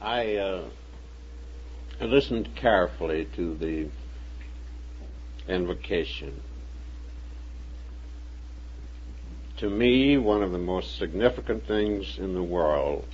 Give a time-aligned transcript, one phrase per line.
[0.00, 0.64] I uh,
[2.00, 3.88] listened carefully to the
[5.52, 6.40] invocation.
[9.56, 13.06] To me, one of the most significant things in the world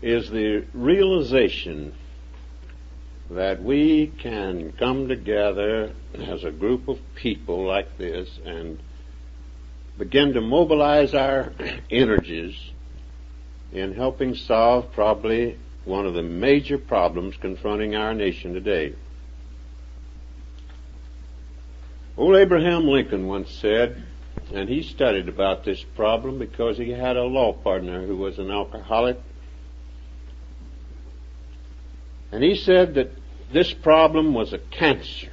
[0.00, 1.94] is the realization
[3.28, 8.78] that we can come together as a group of people like this and
[9.98, 11.52] begin to mobilize our
[11.90, 12.56] energies
[13.72, 18.94] in helping solve probably one of the major problems confronting our nation today.
[22.16, 24.02] Old Abraham Lincoln once said,
[24.52, 28.50] and he studied about this problem because he had a law partner who was an
[28.50, 29.18] alcoholic.
[32.32, 33.10] And he said that
[33.52, 35.30] this problem was a cancer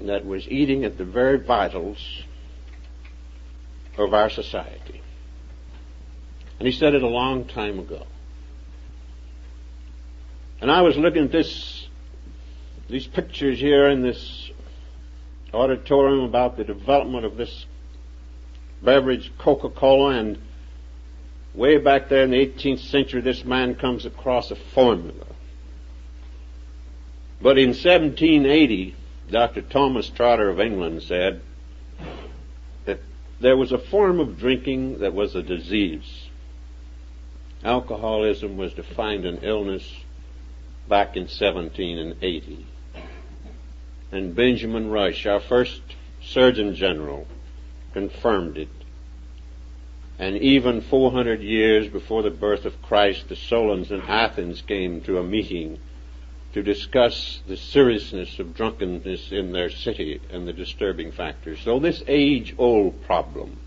[0.00, 2.22] that was eating at the very vitals
[3.96, 5.02] of our society.
[6.58, 8.06] And he said it a long time ago.
[10.60, 11.86] And I was looking at this,
[12.88, 14.50] these pictures here in this
[15.54, 17.66] auditorium about the development of this
[18.82, 20.38] beverage, Coca-Cola, and
[21.54, 25.26] way back there in the 18th century, this man comes across a formula.
[27.40, 28.96] But in 1780,
[29.30, 29.62] Dr.
[29.62, 31.40] Thomas Trotter of England said
[32.84, 32.98] that
[33.40, 36.27] there was a form of drinking that was a disease.
[37.64, 40.04] Alcoholism was defined an illness
[40.88, 42.66] back in 1780.
[44.12, 45.82] And Benjamin Rush, our first
[46.22, 47.26] Surgeon General,
[47.92, 48.68] confirmed it.
[50.18, 55.18] And even 400 years before the birth of Christ, the Solons in Athens came to
[55.18, 55.78] a meeting
[56.54, 61.60] to discuss the seriousness of drunkenness in their city and the disturbing factors.
[61.60, 63.58] So this age-old problem,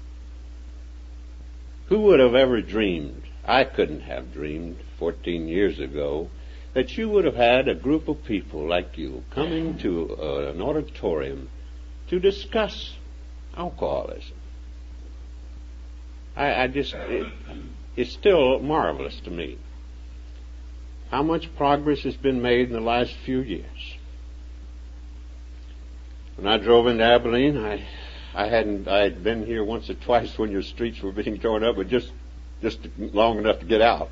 [1.86, 6.30] who would have ever dreamed I couldn't have dreamed 14 years ago
[6.74, 10.62] that you would have had a group of people like you coming to uh, an
[10.62, 11.50] auditorium
[12.08, 12.96] to discuss
[13.58, 14.38] alcoholism.
[16.36, 17.32] I, I just, it,
[17.96, 19.58] it's still marvelous to me
[21.10, 23.98] how much progress has been made in the last few years.
[26.38, 27.86] When I drove into Abilene, I,
[28.34, 31.66] I hadn't, I had been here once or twice when your streets were being torn
[31.66, 32.12] up, but just
[32.62, 34.10] just long enough to get out.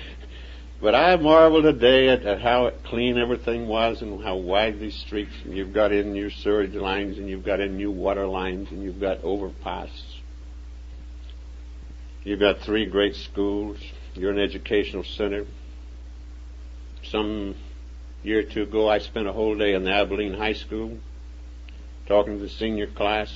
[0.80, 5.32] but I marvel today at, at, how clean everything was and how wide these streets,
[5.44, 8.82] and you've got in new sewage lines, and you've got in new water lines, and
[8.82, 10.16] you've got overpasses.
[12.24, 13.78] You've got three great schools.
[14.14, 15.46] You're an educational center.
[17.04, 17.54] Some
[18.22, 20.98] year or two ago, I spent a whole day in the Abilene High School
[22.06, 23.32] talking to the senior class.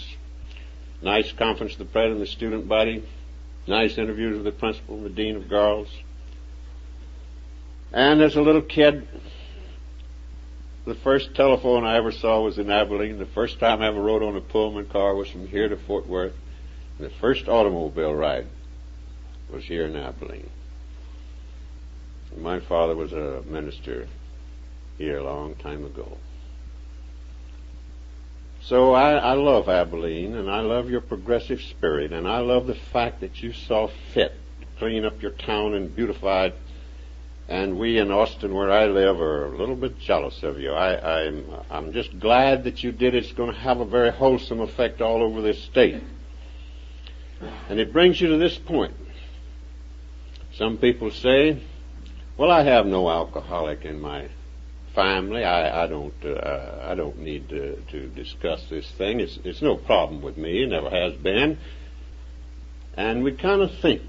[1.00, 3.04] Nice conference the president of the student body
[3.66, 5.88] Nice interviews with the principal and the dean of girls.
[7.92, 9.06] And as a little kid,
[10.84, 13.18] the first telephone I ever saw was in Abilene.
[13.18, 16.08] The first time I ever rode on a Pullman car was from here to Fort
[16.08, 16.34] Worth.
[16.98, 18.46] And the first automobile ride
[19.52, 20.50] was here in Abilene.
[22.36, 24.08] My father was a minister
[24.98, 26.16] here a long time ago.
[28.64, 32.76] So I, I love Abilene, and I love your progressive spirit, and I love the
[32.76, 36.54] fact that you saw fit to clean up your town and beautify it.
[37.48, 40.70] And we in Austin, where I live, are a little bit jealous of you.
[40.70, 43.24] I, I'm, I'm just glad that you did it.
[43.24, 46.00] It's going to have a very wholesome effect all over this state.
[47.68, 48.94] And it brings you to this point.
[50.54, 51.60] Some people say,
[52.36, 54.28] well, I have no alcoholic in my
[54.94, 55.44] family.
[55.44, 59.20] I, I don't uh, I don't need to, to discuss this thing.
[59.20, 60.62] It's it's no problem with me.
[60.62, 61.58] It never has been.
[62.94, 64.02] And we kind of think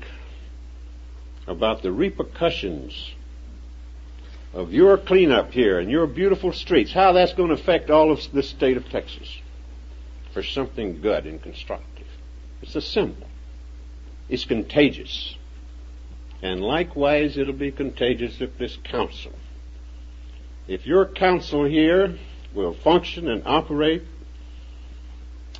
[1.47, 3.13] about the repercussions
[4.53, 8.19] of your cleanup here and your beautiful streets, how that's going to affect all of
[8.33, 9.39] the state of Texas
[10.33, 12.07] for something good and constructive.
[12.61, 13.27] It's a symbol.
[14.29, 15.35] It's contagious.
[16.41, 19.31] And likewise, it'll be contagious if this council
[20.68, 22.18] if your council here
[22.54, 24.04] will function and operate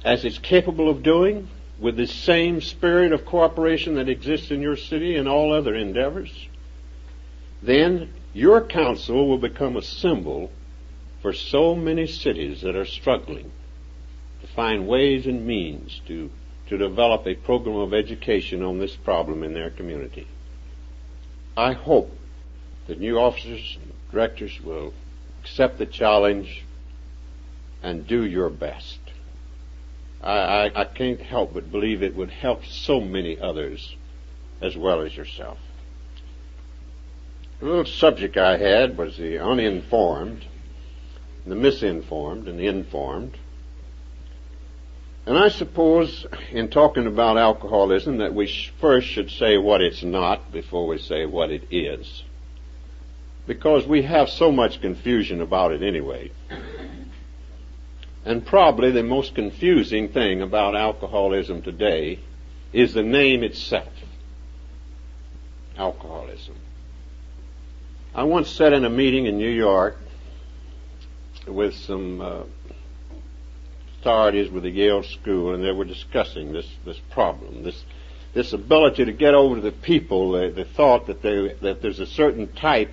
[0.04, 1.48] as it's capable of doing,
[1.80, 6.48] with the same spirit of cooperation that exists in your city and all other endeavors,
[7.62, 10.52] then your council will become a symbol
[11.22, 13.52] for so many cities that are struggling
[14.42, 16.30] to find ways and means to,
[16.68, 20.28] to develop a program of education on this problem in their community.
[21.56, 22.12] I hope
[22.88, 23.78] that new officers
[24.14, 24.94] directors will
[25.42, 26.64] accept the challenge
[27.82, 29.00] and do your best.
[30.22, 33.96] I, I, I, can't help but believe it would help so many others
[34.62, 35.58] as well as yourself.
[37.60, 40.46] The little subject I had was the uninformed,
[41.46, 43.38] the misinformed, and the informed.
[45.26, 48.48] And I suppose in talking about alcoholism that we
[48.80, 52.24] first should say what it's not before we say what it is.
[53.46, 56.32] Because we have so much confusion about it anyway.
[58.26, 62.20] And probably the most confusing thing about alcoholism today
[62.72, 63.92] is the name itself.
[65.78, 66.56] Alcoholism.
[68.16, 69.98] I once sat in a meeting in New York
[71.48, 72.44] with some uh,
[74.00, 77.84] authorities with the Yale School, and they were discussing this this problem, this
[78.34, 82.00] this ability to get over to the people the, the thought that they that there's
[82.00, 82.92] a certain type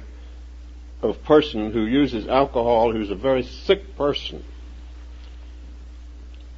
[1.02, 4.44] of person who uses alcohol who's a very sick person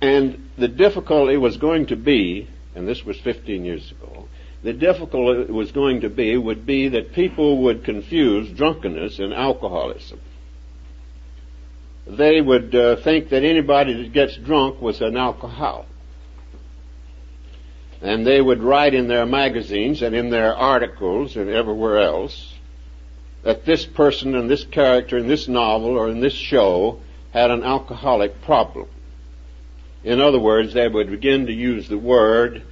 [0.03, 4.27] and the difficulty was going to be, and this was 15 years ago,
[4.65, 10.21] the difficulty was going to be would be that people would confuse drunkenness and alcoholism.
[12.05, 15.87] They would uh, think that anybody that gets drunk was an alcoholic.
[18.01, 22.52] And they would write in their magazines and in their articles and everywhere else
[23.43, 27.01] that this person and this character in this novel or in this show
[27.33, 28.89] had an alcoholic problem.
[30.05, 32.63] In other words, they would begin to use the word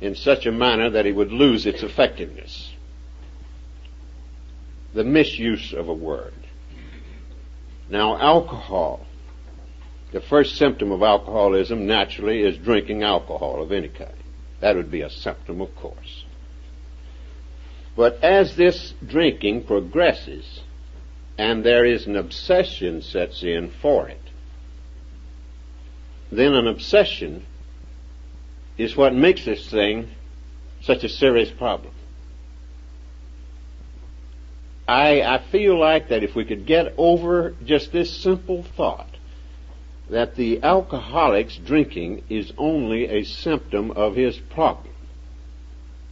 [0.00, 2.72] in such a manner that it would lose its effectiveness.
[4.94, 6.34] The misuse of a word.
[7.88, 9.06] Now, alcohol.
[10.12, 14.14] The first symptom of alcoholism naturally is drinking alcohol of any kind.
[14.60, 16.24] That would be a symptom, of course.
[18.00, 20.60] But as this drinking progresses,
[21.36, 24.22] and there is an obsession sets in for it,
[26.32, 27.44] then an obsession
[28.78, 30.08] is what makes this thing
[30.80, 31.92] such a serious problem.
[34.88, 39.14] I, I feel like that if we could get over just this simple thought
[40.08, 44.94] that the alcoholic's drinking is only a symptom of his problem.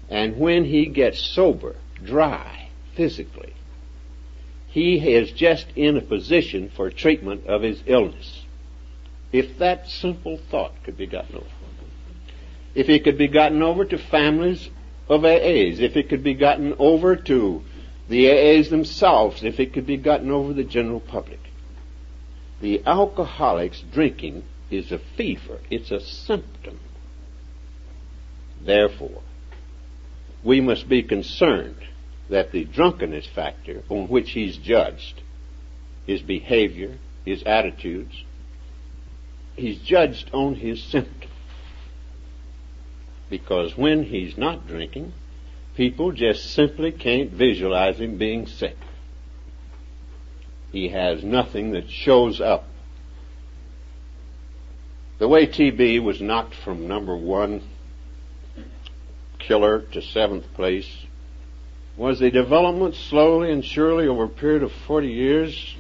[0.09, 3.53] And when he gets sober, dry, physically,
[4.69, 8.45] he is just in a position for treatment of his illness.
[9.33, 11.47] If that simple thought could be gotten over.
[12.75, 14.71] If it could be gotten over to families
[15.09, 17.63] of AAs, if it could be gotten over to
[18.09, 21.41] the AAs themselves, if it could be gotten over the general public.
[22.61, 25.59] The alcoholic's drinking is a fever.
[25.71, 26.81] It's a symptom.
[28.61, 29.23] Therefore,
[30.43, 31.77] we must be concerned
[32.31, 35.23] that the drunkenness factor on which he's judged,
[36.07, 38.25] his behavior, his attitudes,
[39.57, 41.31] he's judged on his symptom.
[43.31, 45.13] Because when he's not drinking,
[45.75, 48.77] people just simply can't visualize him being sick.
[50.73, 52.65] He has nothing that shows up.
[55.19, 57.63] The way TB was knocked from number one
[59.39, 61.07] killer to seventh place
[61.97, 65.77] was the development slowly and surely over a period of 40 years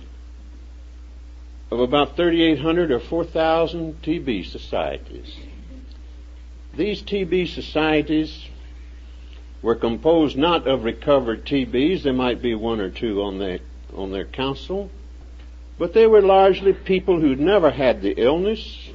[1.70, 5.36] of about 3,800 or 4,000 TB societies.
[6.76, 8.46] These TB societies
[9.62, 13.58] were composed not of recovered TBs, there might be one or two on their,
[13.94, 14.90] on their council,
[15.78, 18.90] but they were largely people who'd never had the illness.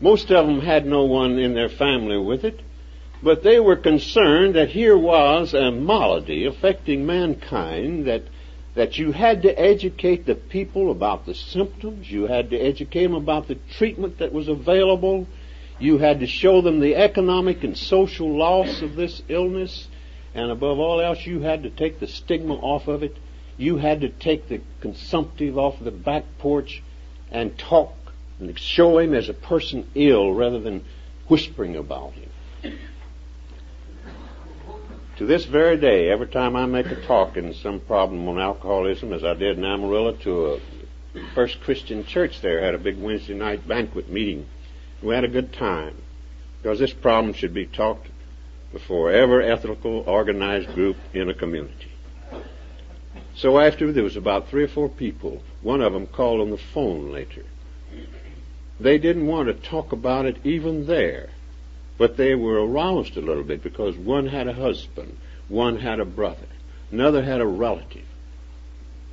[0.00, 2.60] Most of them had no one in their family with it,
[3.22, 8.22] but they were concerned that here was a malady affecting mankind that
[8.74, 13.14] that you had to educate the people about the symptoms, you had to educate them
[13.14, 15.26] about the treatment that was available,
[15.80, 19.88] you had to show them the economic and social loss of this illness,
[20.34, 23.16] and above all else, you had to take the stigma off of it.
[23.56, 26.80] You had to take the consumptive off the back porch
[27.32, 27.92] and talk
[28.38, 30.84] and show him as a person ill rather than
[31.26, 32.78] whispering about him
[35.20, 39.12] to this very day, every time I make a talk in some problem on alcoholism,
[39.12, 40.60] as I did in Amarillo to a
[41.34, 44.46] First Christian Church there, had a big Wednesday night banquet meeting.
[45.02, 45.94] We had a good time
[46.56, 48.06] because this problem should be talked
[48.72, 51.92] before every ethical, organized group in a community.
[53.34, 56.56] So after there was about three or four people, one of them called on the
[56.56, 57.44] phone later.
[58.80, 61.28] They didn't want to talk about it even there.
[62.00, 66.06] But they were aroused a little bit because one had a husband, one had a
[66.06, 66.48] brother,
[66.90, 68.06] another had a relative.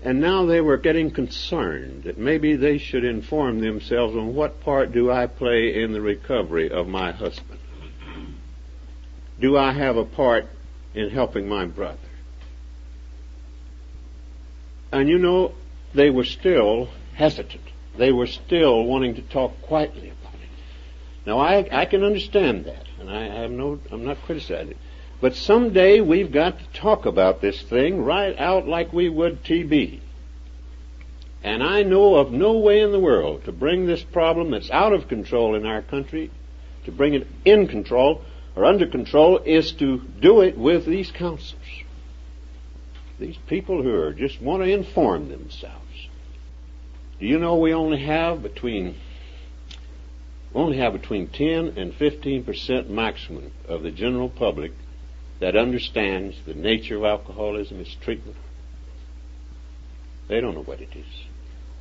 [0.01, 4.94] And now they were getting concerned that maybe they should inform themselves on what part
[4.94, 7.60] do I play in the recovery of my husband?
[9.38, 10.48] Do I have a part
[10.98, 12.00] in helping my brother.
[14.91, 15.53] And you know,
[15.94, 17.63] they were still hesitant.
[17.98, 20.13] They were still wanting to talk quietly.
[21.27, 24.77] Now I, I can understand that, and I have no, I'm not criticizing.
[25.19, 30.00] But someday we've got to talk about this thing right out like we would TB.
[31.43, 34.93] And I know of no way in the world to bring this problem that's out
[34.93, 36.31] of control in our country,
[36.86, 38.22] to bring it in control
[38.55, 41.60] or under control, is to do it with these councils.
[43.19, 46.07] These people who are just want to inform themselves.
[47.19, 48.96] Do you know we only have between
[50.58, 54.72] only have between 10 and 15 percent maximum of the general public
[55.40, 58.36] that understands the nature of alcoholism, its treatment.
[60.28, 61.06] They don't know what it is.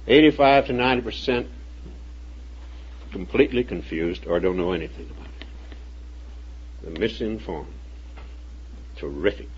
[0.07, 1.49] 85 to 90 percent
[3.13, 5.47] completely confused or don't know anything about it.
[6.83, 7.73] They're misinformed.
[8.99, 9.49] Terrific.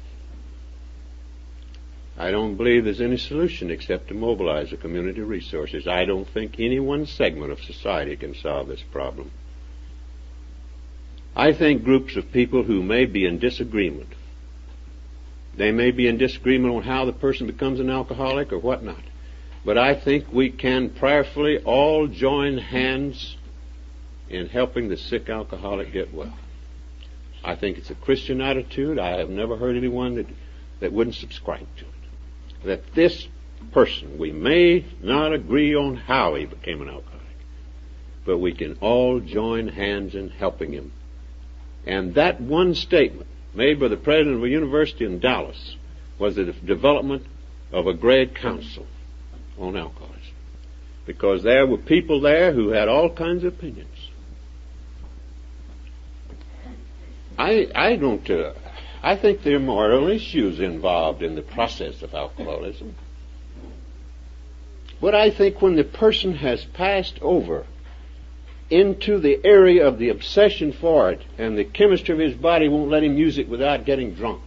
[2.21, 5.87] I don't believe there's any solution except to mobilize the community resources.
[5.87, 9.31] I don't think any one segment of society can solve this problem.
[11.37, 14.09] I think groups of people who may be in disagreement,
[15.57, 19.03] they may be in disagreement on how the person becomes an alcoholic or whatnot,
[19.65, 23.37] but I think we can prayerfully all join hands
[24.29, 26.37] in helping the sick alcoholic get well.
[27.45, 28.99] I think it's a Christian attitude.
[28.99, 30.27] I have never heard anyone that,
[30.81, 31.98] that wouldn't subscribe to it
[32.65, 33.29] that this
[33.73, 37.19] person, we may not agree on how he became an alcoholic,
[38.25, 40.93] but we can all join hands in helping him.
[41.87, 45.77] And that one statement made by the president of a university in Dallas
[46.19, 47.25] was the development
[47.73, 48.87] of a great council
[49.59, 50.15] on alcoholism.
[51.07, 53.89] Because there were people there who had all kinds of opinions.
[57.39, 58.53] I, I don't, uh,
[59.03, 62.95] I think there are moral issues involved in the process of alcoholism.
[65.01, 67.67] But I think when the person has passed over
[68.71, 72.91] into the area of the obsession for it, and the chemistry of his body won't
[72.91, 74.43] let him use it without getting drunk.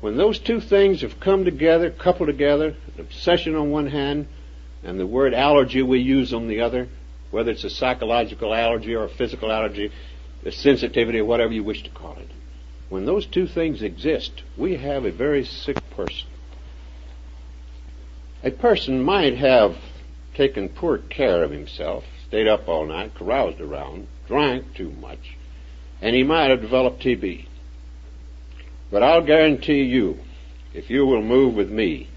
[0.00, 4.26] When those two things have come together, coupled together, an obsession on one hand,
[4.82, 6.88] and the word allergy we use on the other,
[7.30, 9.92] whether it's a psychological allergy or a physical allergy,
[10.44, 12.30] a sensitivity or whatever you wish to call it,
[12.88, 16.28] when those two things exist, we have a very sick person.
[18.42, 19.76] A person might have
[20.34, 25.36] taken poor care of himself, stayed up all night, caroused around, drank too much,
[26.00, 27.46] and he might have developed TB.
[28.90, 30.20] But I'll guarantee you,
[30.72, 32.08] if you will move with me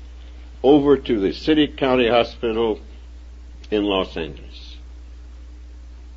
[0.64, 2.80] over to the City County Hospital
[3.72, 4.78] in Los Angeles,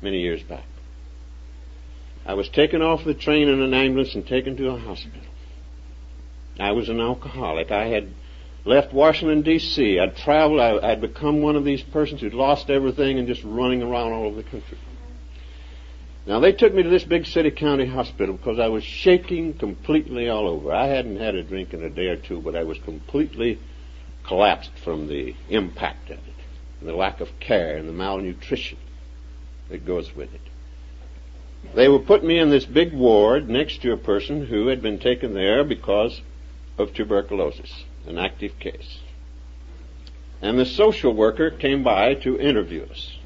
[0.01, 0.65] many years back,
[2.25, 5.21] I was taken off the train in an ambulance and taken to a hospital.
[6.59, 7.71] I was an alcoholic.
[7.71, 8.07] I had
[8.63, 9.99] left Washington D.C.
[9.99, 10.59] I'd traveled.
[10.59, 14.25] I, would become one of these persons who'd lost everything and just running around all
[14.25, 14.77] over the country.
[16.25, 20.27] Now they took me to this big city county hospital because I was shaking completely
[20.27, 20.73] all over.
[20.73, 23.59] I hadn't had a drink in a day or two, but I was completely
[24.25, 26.33] collapsed from the impact of it
[26.79, 28.79] and the lack of care and the malnutrition
[29.69, 30.41] that goes with it.
[31.73, 34.99] They were put me in this big ward next to a person who had been
[34.99, 36.21] taken there because
[36.77, 38.99] of tuberculosis, an active case.
[40.41, 43.17] And the social worker came by to interview us.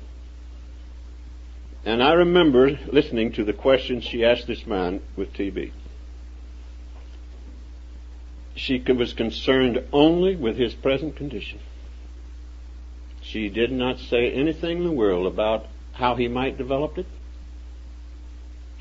[1.85, 5.71] And I remember listening to the questions she asked this man with TB.
[8.55, 11.59] She was concerned only with his present condition.
[13.21, 17.05] She did not say anything in the world about how he might develop it,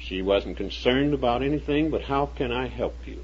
[0.09, 3.23] she wasn't concerned about anything but how can I help you?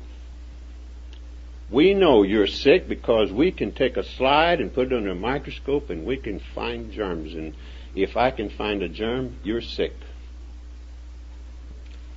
[1.71, 5.15] We know you're sick because we can take a slide and put it under a
[5.15, 7.35] microscope and we can find germs.
[7.35, 7.55] And
[7.95, 9.95] if I can find a germ, you're sick.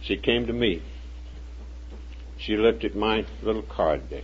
[0.02, 0.82] She came to me.
[2.38, 4.22] She looked at my little card there.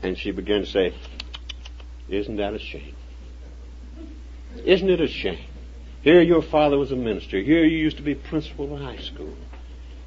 [0.00, 0.94] And she began to say,
[2.08, 2.94] Isn't that a shame?
[4.64, 5.53] Isn't it a shame?
[6.04, 7.40] Here your father was a minister.
[7.40, 9.34] Here you used to be principal of high school.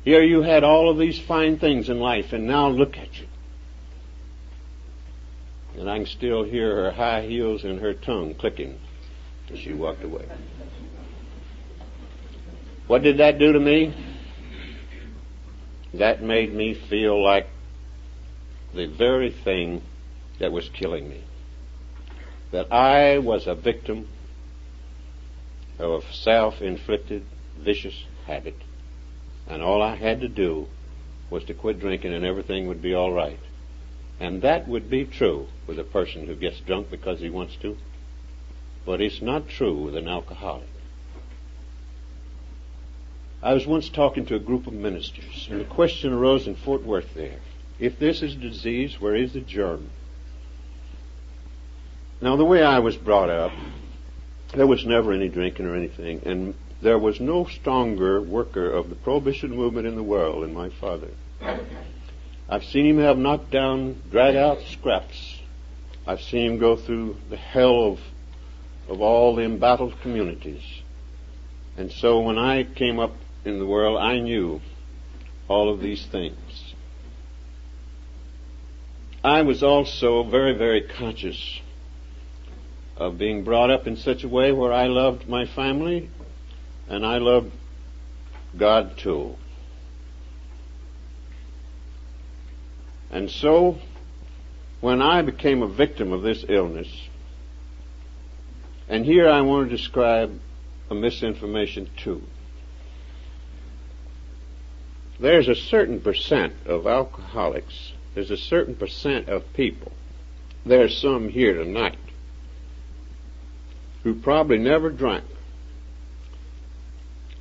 [0.03, 3.25] Here you had all of these fine things in life, and now look at you.
[5.79, 8.79] And I can still hear her high heels and her tongue clicking
[9.51, 10.25] as she walked away.
[12.85, 13.91] What did that do to me?
[15.95, 17.47] That made me feel like
[18.71, 19.81] the very thing
[20.39, 21.23] that was killing me.
[22.51, 24.07] That I was a victim
[25.79, 27.23] of self-inflicted
[27.59, 28.55] vicious habit.
[29.47, 30.67] And all I had to do
[31.29, 33.39] was to quit drinking and everything would be all right.
[34.19, 37.77] And that would be true with a person who gets drunk because he wants to.
[38.85, 40.69] But it's not true with an alcoholic.
[43.41, 46.83] I was once talking to a group of ministers, and the question arose in Fort
[46.83, 47.37] Worth there.
[47.79, 49.91] If this is a disease, where is the germ?
[52.19, 53.51] Now, the way I was brought up,
[54.55, 58.95] there was never any drinking or anything, and there was no stronger worker of the
[58.95, 61.09] prohibition movement in the world than my father.
[62.49, 65.39] I've seen him have knockdown, drag out scraps.
[66.05, 67.99] I've seen him go through the hell of,
[68.87, 70.63] of all the embattled communities.
[71.75, 73.13] And so when I came up
[73.43, 74.61] in the world, I knew
[75.49, 76.73] all of these things.
[79.23, 81.59] I was also very, very conscious
[82.97, 86.09] of being brought up in such a way where I loved my family
[86.87, 87.51] and I loved
[88.57, 89.35] God too.
[93.11, 93.77] And so,
[94.81, 96.87] when I became a victim of this illness,
[98.89, 100.39] and here I want to describe
[100.89, 102.23] a misinformation too.
[105.19, 109.91] There's a certain percent of alcoholics, there's a certain percent of people,
[110.65, 111.97] there's some here tonight,
[114.07, 115.25] who probably never drank,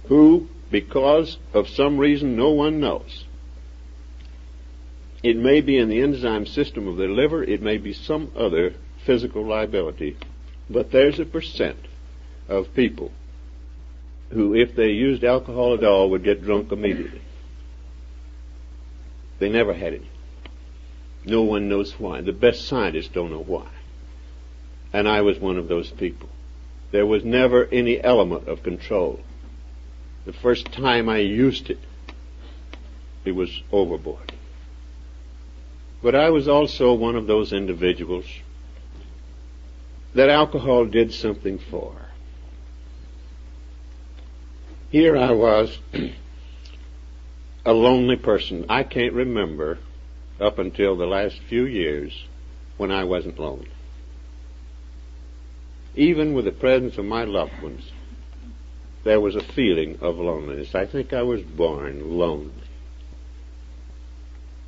[0.08, 3.25] who, because of some reason no one knows,
[5.23, 8.75] it may be in the enzyme system of the liver, it may be some other
[9.04, 10.16] physical liability,
[10.68, 11.78] but there's a percent
[12.49, 13.12] of people
[14.30, 17.23] who, if they used alcohol at all, would get drunk immediately.
[19.38, 20.11] They never had any.
[21.25, 22.23] No one knows why.
[22.23, 23.68] The best scientists don't know why.
[24.92, 26.28] And I was one of those people.
[26.93, 29.21] There was never any element of control.
[30.25, 31.78] The first time I used it,
[33.25, 34.33] it was overboard.
[36.02, 38.26] But I was also one of those individuals
[40.14, 41.94] that alcohol did something for.
[44.90, 45.79] Here I was,
[47.66, 48.66] a lonely person.
[48.68, 49.79] I can't remember
[50.40, 52.27] up until the last few years
[52.77, 53.68] when I wasn't lonely.
[55.96, 57.90] Even with the presence of my loved ones,
[59.04, 60.74] there was a feeling of loneliness.
[60.74, 62.52] I think I was born lonely.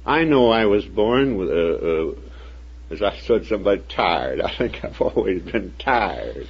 [0.06, 2.28] I know I was born with a, a
[2.90, 4.40] as I said, somebody tired.
[4.40, 6.46] I think I've always been tired.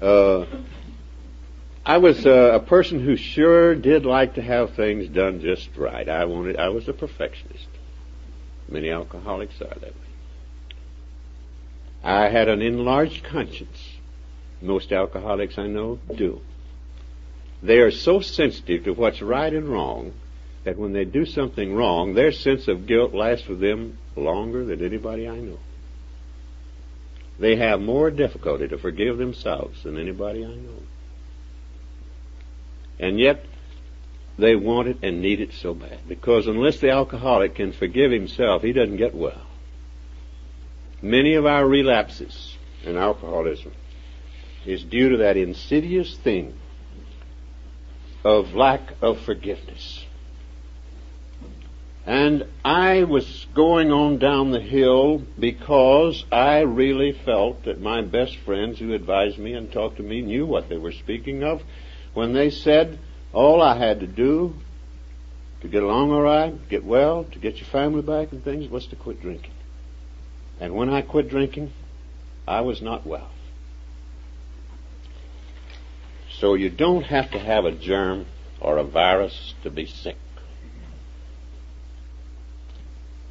[0.00, 0.46] Uh,
[1.84, 6.08] I was uh, a person who sure did like to have things done just right.
[6.08, 6.56] I wanted.
[6.56, 7.66] I was a perfectionist.
[8.68, 10.13] Many alcoholics are that way.
[12.04, 13.96] I had an enlarged conscience.
[14.60, 16.42] Most alcoholics I know do.
[17.62, 20.12] They are so sensitive to what's right and wrong
[20.64, 24.84] that when they do something wrong, their sense of guilt lasts with them longer than
[24.84, 25.58] anybody I know.
[27.38, 30.82] They have more difficulty to forgive themselves than anybody I know.
[32.98, 33.44] And yet,
[34.38, 36.00] they want it and need it so bad.
[36.06, 39.46] Because unless the alcoholic can forgive himself, he doesn't get well.
[41.04, 43.72] Many of our relapses in alcoholism
[44.64, 46.54] is due to that insidious thing
[48.24, 50.02] of lack of forgiveness.
[52.06, 58.38] And I was going on down the hill because I really felt that my best
[58.46, 61.60] friends who advised me and talked to me knew what they were speaking of
[62.14, 62.98] when they said
[63.34, 64.54] all I had to do
[65.60, 68.86] to get along all right, get well, to get your family back and things was
[68.86, 69.53] to quit drinking.
[70.60, 71.72] And when I quit drinking,
[72.46, 73.30] I was not well.
[76.38, 78.26] So you don't have to have a germ
[78.60, 80.16] or a virus to be sick.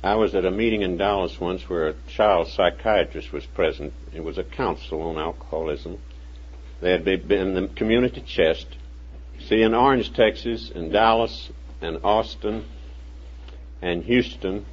[0.03, 3.93] I was at a meeting in Dallas once where a child psychiatrist was present.
[4.13, 5.97] It was a council on alcoholism.
[6.81, 8.67] They had been in the community chest.
[9.47, 11.49] See, in Orange, Texas, in Dallas,
[11.81, 12.65] and Austin,
[13.81, 14.65] and Houston,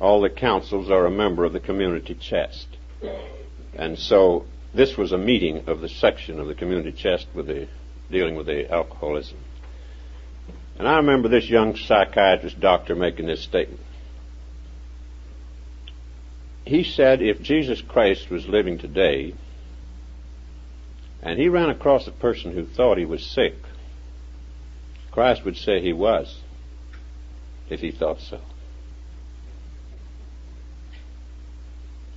[0.00, 2.66] all the councils are a member of the community chest.
[3.74, 7.68] And so this was a meeting of the section of the community chest with the
[8.10, 9.38] dealing with the alcoholism.
[10.78, 13.80] And I remember this young psychiatrist doctor making this statement
[16.70, 19.34] he said if Jesus Christ was living today
[21.20, 23.54] and he ran across a person who thought he was sick,
[25.10, 26.38] Christ would say he was
[27.68, 28.40] if he thought so.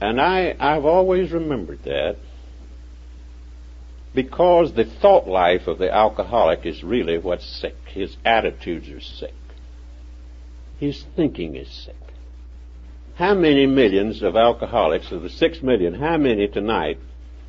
[0.03, 2.17] And I, I've always remembered that
[4.13, 7.77] because the thought life of the alcoholic is really what's sick.
[7.85, 9.33] His attitudes are sick.
[10.77, 11.95] His thinking is sick.
[13.15, 16.97] How many millions of alcoholics, of the six million, how many tonight,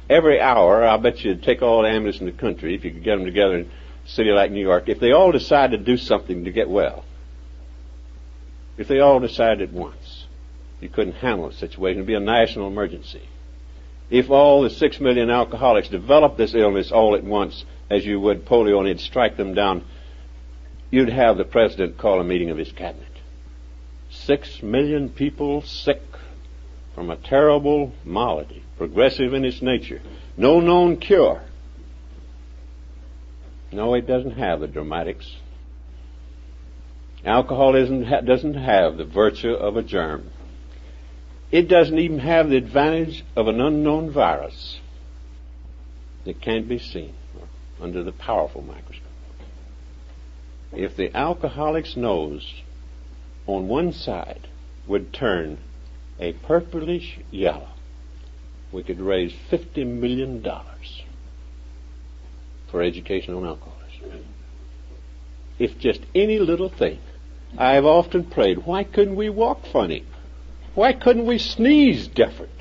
[0.09, 3.03] every hour, I'll bet you'd take all the ambulances in the country, if you could
[3.03, 5.97] get them together in a city like New York, if they all decided to do
[5.97, 7.05] something to get well,
[8.79, 10.04] if they all decided at once,
[10.81, 11.99] you couldn't handle the situation.
[11.99, 13.29] It would be a national emergency.
[14.11, 18.45] If all the six million alcoholics developed this illness all at once, as you would
[18.45, 19.85] polio, and it'd strike them down,
[20.91, 23.09] you'd have the president call a meeting of his cabinet.
[24.11, 26.03] Six million people sick
[26.95, 30.01] from a terrible malady, progressive in its nature.
[30.37, 31.43] No known cure.
[33.73, 35.35] No, it doesn't have the dramatics.
[37.25, 40.31] Alcoholism doesn't have the virtue of a germ.
[41.55, 44.81] It doesn't even have the advantage of an unknown virus
[46.25, 47.15] that can't be seen
[47.81, 49.07] under the powerful microscope.
[50.73, 52.55] If the alcoholic's nose
[53.47, 54.49] on one side
[54.89, 55.59] would turn
[56.19, 57.69] a purplish yellow,
[58.73, 60.45] we could raise $50 million
[62.69, 64.25] for education on alcoholism.
[65.61, 66.99] If just any little thing.
[67.57, 70.05] I've often prayed, why couldn't we walk funny?
[70.75, 72.53] Why couldn't we sneeze different?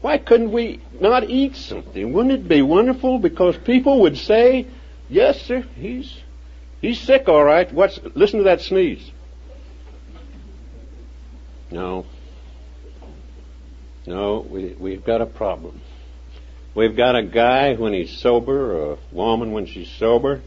[0.00, 2.12] Why couldn't we not eat something?
[2.12, 3.18] Wouldn't it be wonderful?
[3.18, 4.66] Because people would say,
[5.08, 6.16] yes, sir, he's,
[6.80, 7.72] he's sick all right.
[7.72, 9.10] What's, listen to that sneeze.
[11.70, 12.06] No.
[14.06, 15.82] No, we, we've got a problem.
[16.74, 20.40] We've got a guy when he's sober, or a woman when she's sober,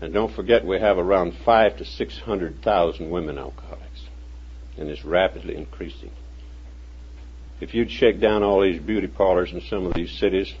[0.00, 3.85] and don't forget we have around five to six hundred thousand women alcoholics,
[4.78, 6.10] and it's rapidly increasing.
[7.60, 10.52] If you'd shake down all these beauty parlors in some of these cities,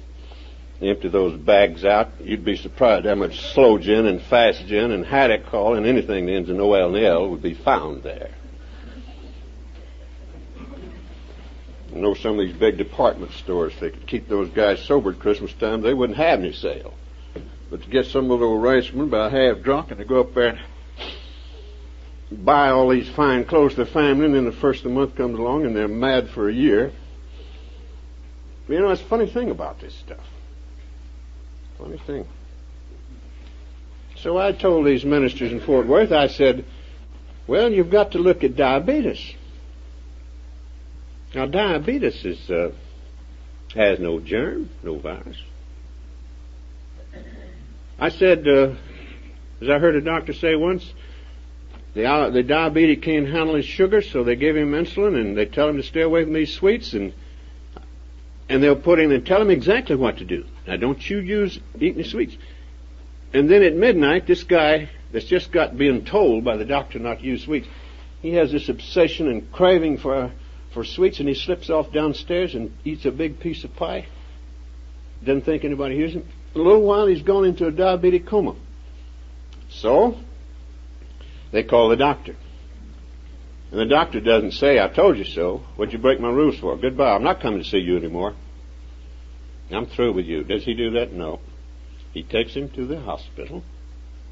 [0.80, 5.04] empty those bags out, you'd be surprised how much slow gin and fast gin and
[5.04, 8.30] Hadacol and anything that ends in OL and L would be found there.
[11.94, 15.12] I know some of these big department stores, if they could keep those guys sober
[15.12, 16.92] at Christmas time, they wouldn't have any sale.
[17.70, 20.58] But to get some little ranchman about half drunk and to go up there and
[22.30, 25.14] buy all these fine clothes for their family, and then the first of the month
[25.16, 26.92] comes along and they're mad for a year.
[28.68, 30.24] You know, it's a funny thing about this stuff.
[31.78, 32.26] Funny thing.
[34.16, 36.64] So I told these ministers in Fort Worth, I said,
[37.46, 39.34] well, you've got to look at diabetes.
[41.34, 42.72] Now, diabetes is, uh,
[43.74, 45.36] has no germ, no virus.
[47.98, 48.74] I said, uh,
[49.60, 50.92] as I heard a doctor say once,
[51.96, 55.46] the, uh, the diabetic can't handle his sugar, so they give him insulin and they
[55.46, 57.14] tell him to stay away from these sweets and
[58.50, 60.44] and they'll put him and tell him exactly what to do.
[60.66, 62.36] Now don't you use eating sweets.
[63.32, 67.20] And then at midnight, this guy that's just got being told by the doctor not
[67.20, 67.66] to use sweets,
[68.20, 70.30] he has this obsession and craving for
[70.72, 74.06] for sweets and he slips off downstairs and eats a big piece of pie.
[75.24, 78.54] Doesn't think anybody hears him a little while he's gone into a diabetic coma.
[79.70, 80.18] So,
[81.56, 82.36] they call the doctor.
[83.70, 85.62] And the doctor doesn't say, I told you so.
[85.76, 86.76] What'd you break my rules for?
[86.76, 87.14] Goodbye.
[87.14, 88.34] I'm not coming to see you anymore.
[89.70, 90.44] I'm through with you.
[90.44, 91.14] Does he do that?
[91.14, 91.40] No.
[92.12, 93.64] He takes him to the hospital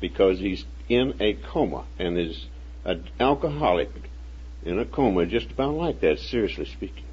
[0.03, 2.47] because he's in a coma and is
[2.85, 3.89] an alcoholic
[4.63, 7.05] in a coma just about like that, seriously speaking.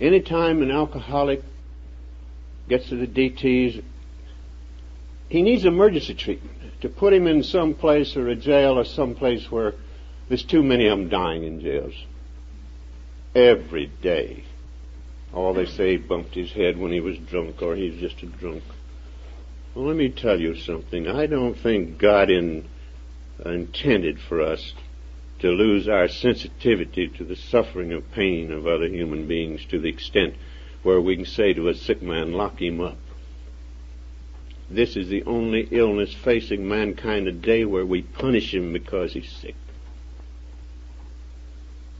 [0.00, 1.42] Anytime an alcoholic
[2.66, 3.84] gets to the DTs,
[5.32, 9.14] he needs emergency treatment to put him in some place or a jail or some
[9.14, 9.72] place where
[10.28, 11.94] there's too many of them dying in jails.
[13.34, 14.44] Every day.
[15.32, 18.26] All they say he bumped his head when he was drunk or he's just a
[18.26, 18.62] drunk.
[19.74, 21.08] Well, let me tell you something.
[21.08, 22.68] I don't think God in,
[23.42, 24.74] uh, intended for us
[25.38, 29.88] to lose our sensitivity to the suffering and pain of other human beings to the
[29.88, 30.34] extent
[30.82, 32.98] where we can say to a sick man, lock him up.
[34.72, 39.54] This is the only illness facing mankind today where we punish him because he's sick.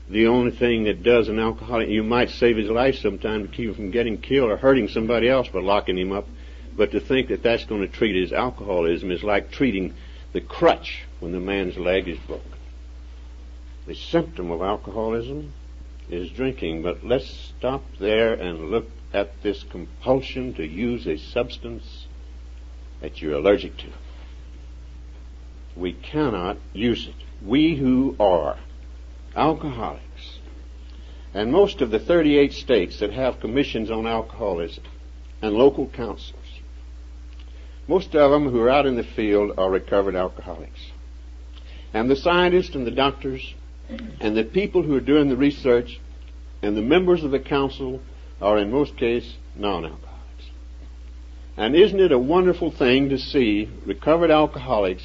[0.09, 3.69] The only thing that does an alcoholic, you might save his life sometime to keep
[3.69, 6.27] him from getting killed or hurting somebody else by locking him up,
[6.75, 9.93] but to think that that's going to treat his alcoholism is like treating
[10.33, 12.53] the crutch when the man's leg is broken.
[13.87, 15.53] The symptom of alcoholism
[16.09, 22.02] is drinking, but let's stop there and look at this compulsion to use a substance
[23.03, 23.89] that you're allergic to.
[25.77, 27.15] We cannot use it.
[27.45, 28.59] We who are
[29.35, 30.39] alcoholics,
[31.35, 34.85] and most of the 38 states that have commissions on alcoholism
[35.43, 36.37] and local councils,
[37.89, 40.93] most of them who are out in the field are recovered alcoholics.
[41.93, 43.55] And the scientists and the doctors
[44.21, 46.01] and the people who are doing the research
[46.63, 48.01] and the members of the council
[48.41, 50.12] are in most cases non-alcoholics.
[51.57, 55.03] And isn't it a wonderful thing to see recovered alcoholics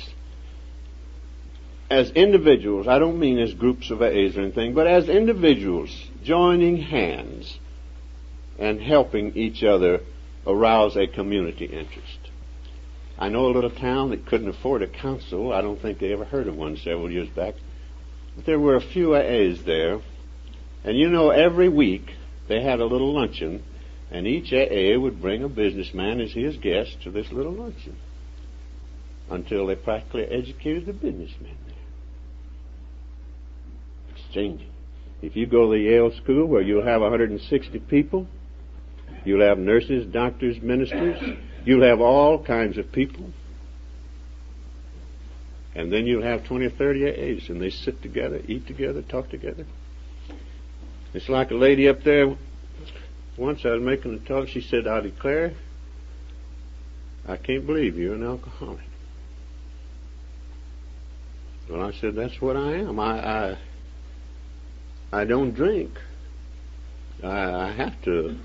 [1.89, 5.89] as individuals, I don't mean as groups of A's or anything, but as individuals
[6.23, 7.59] joining hands
[8.59, 10.01] and helping each other
[10.45, 12.19] arouse a community interest.
[13.17, 15.53] I know a little town that couldn't afford a council.
[15.53, 17.55] I don't think they ever heard of one several years back.
[18.35, 20.01] But there were a few A's there.
[20.83, 22.11] And you know, every week
[22.47, 23.63] they had a little luncheon,
[24.11, 27.97] and each AA would bring a businessman as his guest to this little luncheon
[29.29, 31.75] until they practically educated the businessmen there.
[34.15, 34.71] Exchanging.
[35.21, 38.27] If you go to the Yale School where you'll have 160 people,
[39.25, 43.29] you'll have nurses, doctors, ministers, You'll have all kinds of people.
[45.75, 49.29] And then you'll have 20 or 30 AAs, and they sit together, eat together, talk
[49.29, 49.65] together.
[51.13, 52.37] It's like a lady up there,
[53.37, 55.53] once I was making a talk, she said, I declare,
[57.27, 58.79] I can't believe you're an alcoholic.
[61.69, 62.99] Well, I said, that's what I am.
[62.99, 63.57] I, I,
[65.11, 65.91] I don't drink.
[67.23, 68.37] I, I have to,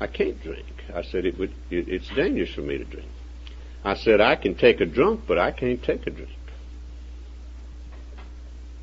[0.00, 0.66] I can't drink.
[0.94, 1.52] I said it would.
[1.70, 3.08] It, it's dangerous for me to drink.
[3.84, 6.30] I said I can take a drunk, but I can't take a drink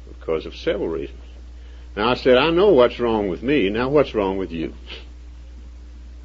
[0.08, 1.20] because of several reasons.
[1.96, 3.70] Now I said I know what's wrong with me.
[3.70, 4.74] Now what's wrong with you?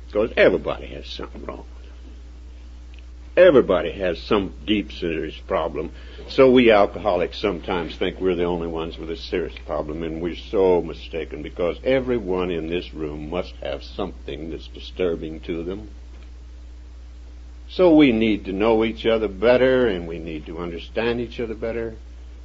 [0.06, 1.64] Because everybody has something wrong.
[3.36, 5.92] Everybody has some deep serious problem.
[6.28, 10.36] So we alcoholics sometimes think we're the only ones with a serious problem, and we're
[10.36, 15.90] so mistaken because everyone in this room must have something that's disturbing to them.
[17.68, 21.54] So we need to know each other better, and we need to understand each other
[21.54, 21.96] better.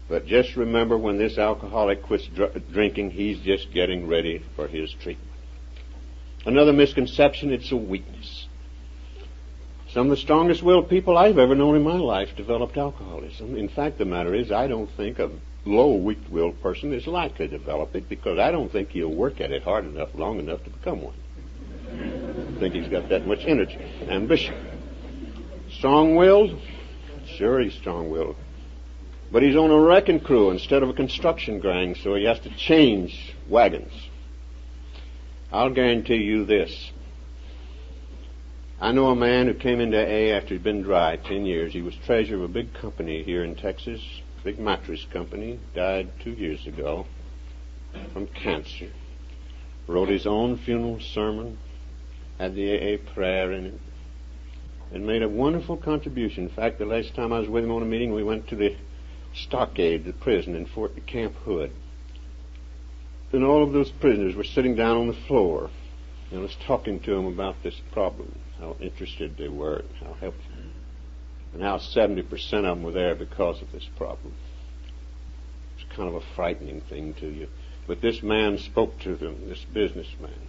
[0.09, 4.91] But just remember when this alcoholic quits dr- drinking, he's just getting ready for his
[4.91, 5.30] treatment.
[6.45, 8.47] Another misconception, it's a weakness.
[9.89, 13.57] Some of the strongest willed people I've ever known in my life developed alcoholism.
[13.57, 15.29] In fact, the matter is, I don't think a
[15.65, 19.41] low, weak willed person is likely to develop it because I don't think he'll work
[19.41, 21.13] at it hard enough, long enough to become one.
[21.91, 23.77] I think he's got that much energy,
[24.07, 24.55] ambition.
[25.69, 26.59] Strong willed?
[27.27, 28.35] Sure, he's strong willed.
[29.31, 32.49] But he's on a wrecking crew instead of a construction gang, so he has to
[32.55, 33.91] change wagons.
[35.51, 36.91] I'll guarantee you this
[38.79, 41.71] I know a man who came into A after he'd been dry ten years.
[41.71, 44.01] He was treasurer of a big company here in Texas,
[44.43, 45.59] big mattress company.
[45.75, 47.05] Died two years ago
[48.11, 48.89] from cancer.
[49.87, 51.59] Wrote his own funeral sermon,
[52.39, 53.79] had the AA prayer in it,
[54.93, 56.45] and made a wonderful contribution.
[56.45, 58.55] In fact, the last time I was with him on a meeting, we went to
[58.55, 58.75] the
[59.35, 61.71] stockade, the prison in Fort Camp Hood.
[63.33, 65.69] And all of those prisoners were sitting down on the floor.
[66.29, 70.13] And I was talking to them about this problem how interested they were, and how
[70.13, 70.53] helpful,
[71.53, 74.33] and how 70% of them were there because of this problem.
[75.75, 77.47] It's kind of a frightening thing to you.
[77.87, 80.39] But this man spoke to them, this businessman.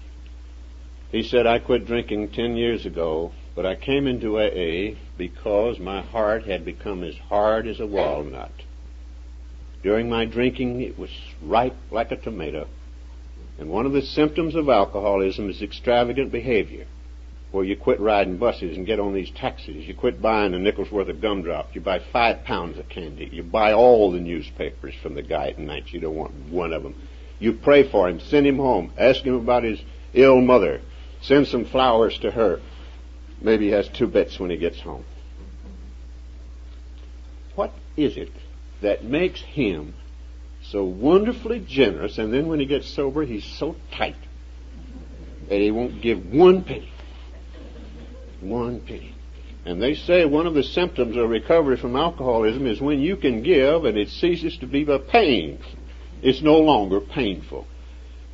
[1.10, 6.02] He said, I quit drinking 10 years ago, but I came into AA because my
[6.02, 8.52] heart had become as hard as a walnut.
[9.82, 11.10] During my drinking, it was
[11.42, 12.68] ripe like a tomato.
[13.58, 16.86] And one of the symptoms of alcoholism is extravagant behavior.
[17.52, 19.86] where you quit riding buses and get on these taxis.
[19.86, 21.74] You quit buying a nickel's worth of gumdrops.
[21.74, 23.28] You buy five pounds of candy.
[23.30, 25.92] You buy all the newspapers from the guy at night.
[25.92, 26.94] You don't want one of them.
[27.38, 28.20] You pray for him.
[28.20, 28.90] Send him home.
[28.98, 29.78] Ask him about his
[30.14, 30.80] ill mother.
[31.20, 32.60] Send some flowers to her.
[33.42, 35.04] Maybe he has two bits when he gets home.
[37.54, 38.30] What is it
[38.82, 39.94] that makes him
[40.62, 44.16] so wonderfully generous and then when he gets sober he's so tight
[45.48, 46.92] that he won't give one penny?
[48.42, 49.14] one penny.
[49.64, 53.42] And they say one of the symptoms of recovery from alcoholism is when you can
[53.42, 55.60] give and it ceases to be a pain.
[56.20, 57.66] It's no longer painful.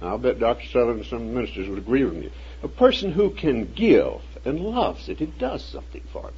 [0.00, 0.66] I'll bet Dr.
[0.66, 2.32] Sutherland and some ministers would agree with me.
[2.62, 6.34] A person who can give and loves it, it does something for him.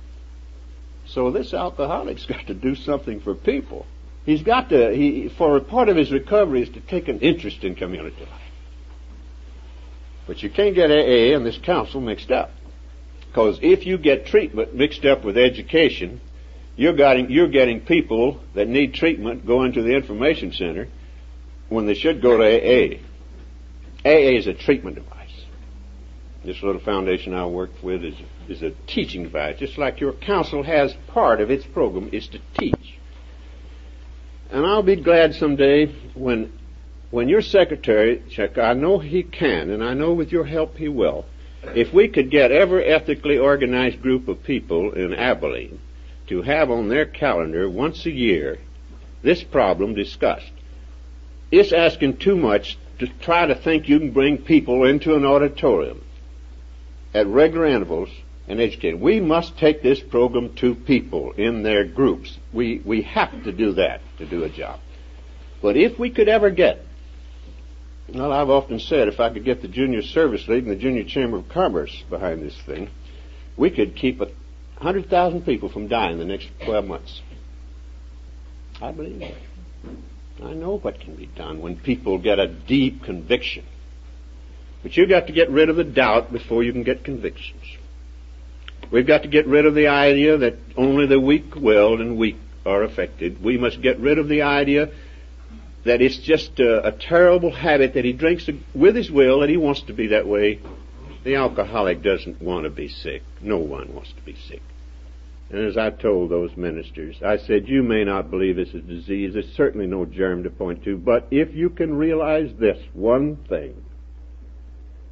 [1.06, 3.86] So this alcoholic's got to do something for people.
[4.30, 7.64] He's got to, he, for a part of his recovery is to take an interest
[7.64, 8.52] in community life.
[10.28, 12.52] But you can't get AA and this council mixed up.
[13.26, 16.20] Because if you get treatment mixed up with education,
[16.76, 20.86] you're getting, you're getting people that need treatment going to the information center
[21.68, 22.98] when they should go to AA.
[24.04, 25.44] AA is a treatment device.
[26.44, 28.14] This little foundation I work with is,
[28.48, 32.38] is a teaching device, just like your council has part of its program is to
[32.56, 32.99] teach.
[34.52, 36.52] And I'll be glad someday when,
[37.10, 38.22] when your secretary,
[38.56, 41.24] I know he can, and I know with your help he will,
[41.74, 45.80] if we could get every ethically organized group of people in Abilene
[46.26, 48.58] to have on their calendar once a year
[49.22, 50.50] this problem discussed.
[51.52, 56.02] It's asking too much to try to think you can bring people into an auditorium
[57.14, 58.08] at regular intervals
[58.48, 58.98] and educate.
[58.98, 62.38] We must take this program to people in their groups.
[62.52, 64.80] We, we have to do that to do a job.
[65.60, 66.80] But if we could ever get,
[68.14, 71.04] well, I've often said if I could get the Junior Service League and the Junior
[71.04, 72.88] Chamber of Commerce behind this thing,
[73.56, 74.28] we could keep a
[74.78, 77.20] hundred thousand people from dying the next twelve months.
[78.80, 79.34] I believe that.
[80.42, 83.64] I know what can be done when people get a deep conviction.
[84.82, 87.62] But you've got to get rid of the doubt before you can get convictions.
[88.90, 92.82] We've got to get rid of the idea that only the weak-willed and weak are
[92.82, 93.42] affected.
[93.42, 94.90] We must get rid of the idea
[95.84, 99.56] that it's just a, a terrible habit that he drinks with his will and he
[99.56, 100.60] wants to be that way.
[101.24, 103.22] The alcoholic doesn't want to be sick.
[103.40, 104.62] No one wants to be sick.
[105.50, 109.32] And as I told those ministers, I said, you may not believe this is disease.
[109.32, 110.96] There's certainly no germ to point to.
[110.96, 113.74] But if you can realize this one thing,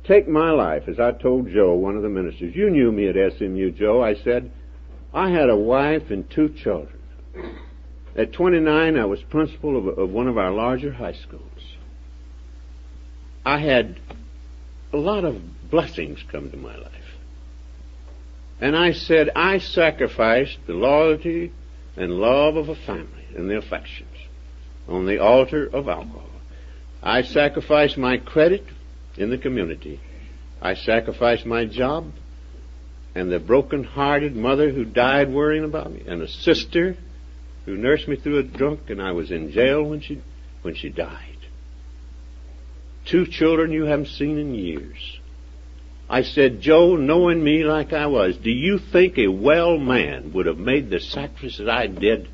[0.04, 2.54] take my life, as I told Joe, one of the ministers.
[2.54, 4.02] You knew me at SMU, Joe.
[4.02, 4.52] I said,
[5.12, 6.97] I had a wife and two children.
[8.16, 11.42] At 29, I was principal of, of one of our larger high schools.
[13.44, 14.00] I had
[14.92, 16.92] a lot of blessings come to my life.
[18.60, 21.52] And I said, I sacrificed the loyalty
[21.96, 24.16] and love of a family and the affections
[24.88, 26.24] on the altar of alcohol.
[27.02, 28.64] I sacrificed my credit
[29.16, 30.00] in the community.
[30.60, 32.12] I sacrificed my job
[33.14, 36.96] and the broken-hearted mother who died worrying about me and a sister
[37.68, 40.22] who nursed me through a drunk and I was in jail when she,
[40.62, 41.36] when she died.
[43.04, 45.18] Two children you haven't seen in years.
[46.08, 50.46] I said, Joe, knowing me like I was, do you think a well man would
[50.46, 52.30] have made the sacrifices I did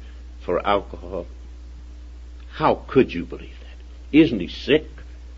[0.47, 1.27] for alcohol?
[2.53, 4.16] How could you believe that?
[4.16, 4.87] Isn't he sick?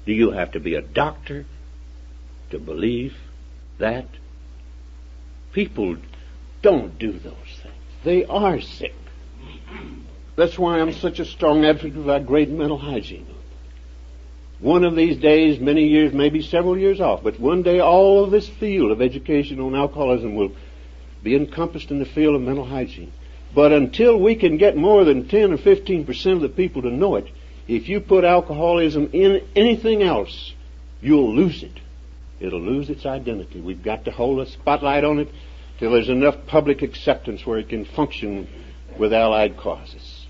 [0.04, 1.46] Do you have to be a doctor
[2.50, 3.14] to believe
[3.78, 4.08] that?
[5.54, 5.96] People
[6.60, 7.74] don't do those things.
[8.04, 8.92] They are sick.
[10.36, 13.26] That's why I'm such a strong advocate of our great mental hygiene.
[14.58, 18.30] One of these days, many years, maybe several years off, but one day all of
[18.30, 20.52] this field of education on alcoholism will
[21.22, 23.12] be encompassed in the field of mental hygiene.
[23.54, 26.90] But until we can get more than 10 or 15 percent of the people to
[26.90, 27.26] know it,
[27.68, 30.54] if you put alcoholism in anything else,
[31.00, 31.80] you'll lose it.
[32.38, 33.60] It'll lose its identity.
[33.60, 35.28] We've got to hold a spotlight on it
[35.78, 38.48] till there's enough public acceptance where it can function
[38.98, 40.26] with allied causes.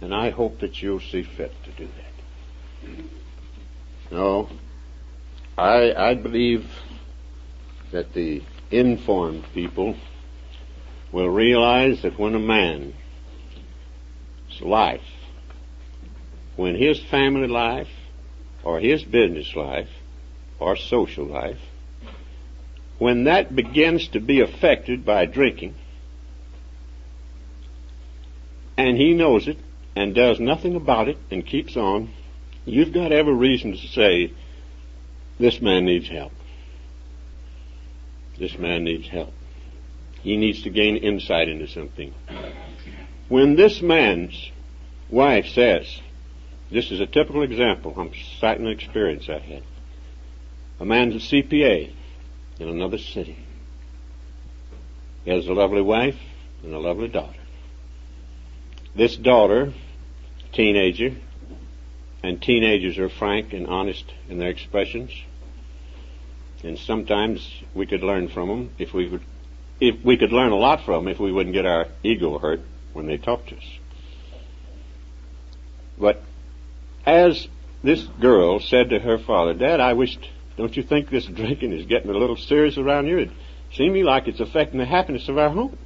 [0.00, 3.04] And I hope that you'll see fit to do that.
[4.10, 4.48] No.
[5.56, 6.68] I, I believe
[7.92, 9.96] that the informed people
[11.12, 12.94] will realize that when a man's
[14.60, 15.00] life,
[16.56, 17.88] when his family life,
[18.64, 19.90] or his business life,
[20.58, 21.60] or social life,
[22.98, 25.74] when that begins to be affected by drinking,
[28.88, 29.58] and he knows it
[29.96, 32.12] and does nothing about it and keeps on,
[32.64, 34.32] You've got every reason to say,
[35.38, 36.32] this man needs help.
[38.38, 39.32] This man needs help.
[40.22, 42.14] He needs to gain insight into something.
[43.28, 44.50] When this man's
[45.10, 46.00] wife says,
[46.70, 49.62] this is a typical example, I'm citing an experience I had.
[50.78, 51.92] A man's a CPA
[52.60, 53.38] in another city.
[55.24, 56.18] He has a lovely wife
[56.62, 57.41] and a lovely daughter.
[58.94, 59.72] This daughter,
[60.52, 61.16] teenager,
[62.22, 65.10] and teenagers are frank and honest in their expressions.
[66.62, 69.22] And sometimes we could learn from them if we would,
[69.80, 72.60] if we could learn a lot from them if we wouldn't get our ego hurt
[72.92, 73.78] when they talk to us.
[75.98, 76.22] But
[77.06, 77.48] as
[77.82, 81.86] this girl said to her father, Dad, I wished, don't you think this drinking is
[81.86, 83.18] getting a little serious around here?
[83.18, 83.30] It
[83.72, 85.78] seems like it's affecting the happiness of our home.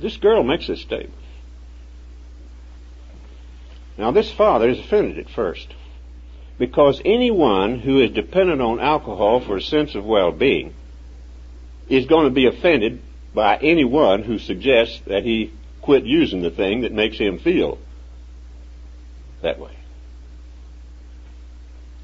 [0.00, 1.14] This girl makes this statement.
[3.98, 5.74] Now this father is offended at first.
[6.58, 10.74] Because anyone who is dependent on alcohol for a sense of well-being
[11.88, 13.02] is going to be offended
[13.34, 17.78] by anyone who suggests that he quit using the thing that makes him feel
[19.42, 19.76] that way.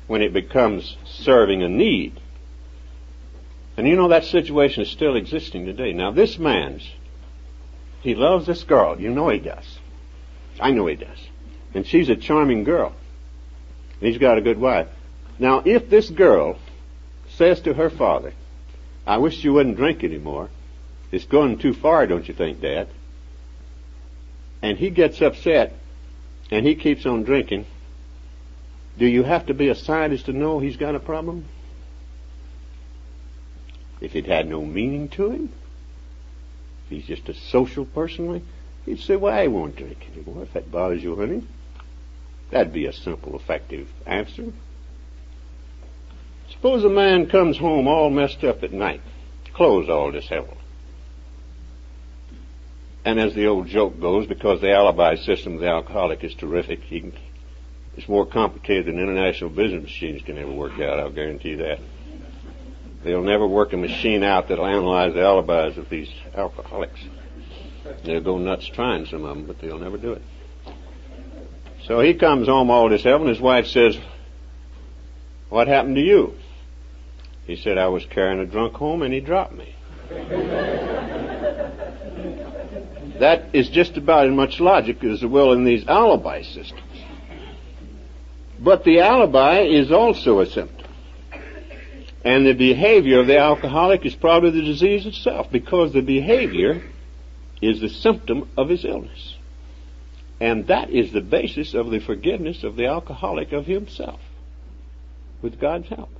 [0.06, 2.20] When it becomes serving a need.
[3.76, 5.92] And you know that situation is still existing today.
[5.92, 6.88] Now this man's
[8.00, 9.00] He loves this girl.
[9.00, 9.78] You know he does.
[10.60, 11.18] I know he does.
[11.74, 12.94] And she's a charming girl.
[14.00, 14.88] And He's got a good wife.
[15.38, 16.58] Now, if this girl
[17.30, 18.32] says to her father,
[19.06, 20.48] I wish you wouldn't drink anymore.
[21.12, 22.88] It's going too far, don't you think, Dad?
[24.62, 25.74] And he gets upset
[26.50, 27.66] and he keeps on drinking.
[28.98, 31.46] Do you have to be a scientist to know he's got a problem?
[34.00, 35.52] If it had no meaning to him,
[36.88, 38.46] he's just a social person,
[38.84, 41.46] he'd say, well, I won't drink anymore if that bothers you, honey.
[42.50, 44.52] That'd be a simple, effective answer.
[46.50, 49.00] Suppose a man comes home all messed up at night,
[49.52, 50.56] clothes all disheveled.
[53.04, 56.80] And as the old joke goes, because the alibi system of the alcoholic is terrific,
[56.80, 57.12] he can,
[57.96, 61.78] it's more complicated than international business machines can ever work out, I'll guarantee that.
[63.06, 66.98] They'll never work a machine out that'll analyze the alibis of these alcoholics.
[68.04, 70.22] They'll go nuts trying some of them, but they'll never do it.
[71.86, 73.96] So he comes home all disheveled, and his wife says,
[75.50, 76.34] What happened to you?
[77.46, 79.72] He said, I was carrying a drunk home and he dropped me.
[83.20, 86.80] that is just about as much logic as there will in these alibi systems.
[88.58, 90.75] But the alibi is also a symptom.
[92.26, 96.82] And the behavior of the alcoholic is probably the disease itself because the behavior
[97.62, 99.36] is the symptom of his illness.
[100.40, 104.20] And that is the basis of the forgiveness of the alcoholic of himself
[105.40, 106.10] with God's help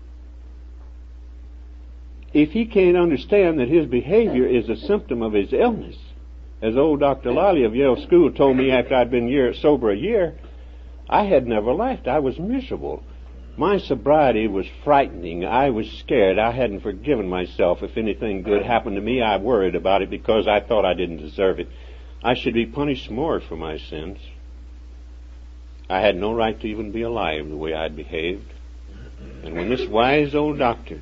[2.37, 5.97] if he can't understand that his behavior is a symptom of his illness,
[6.61, 7.33] as old Dr.
[7.33, 10.35] Lolli of Yale School told me after I'd been year, sober a year,
[11.09, 12.07] I had never laughed.
[12.07, 13.03] I was miserable.
[13.59, 15.45] My sobriety was frightening.
[15.47, 16.39] I was scared.
[16.39, 17.83] I hadn't forgiven myself.
[17.83, 21.19] If anything good happened to me, I worried about it because I thought I didn't
[21.19, 21.69] deserve it.
[22.23, 24.19] I should be punished more for my sins.
[25.89, 28.53] I had no right to even be alive the way I'd behaved.
[29.43, 31.01] And when this wise old doctor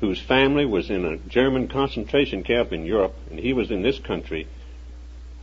[0.00, 3.98] whose family was in a German concentration camp in Europe, and he was in this
[3.98, 4.48] country,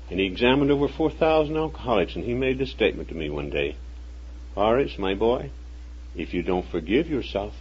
[0.10, 3.76] and he examined over 4,000 alcoholics, and he made this statement to me one day
[4.56, 5.52] Horace, my boy,
[6.16, 7.54] if you don't forgive yourself,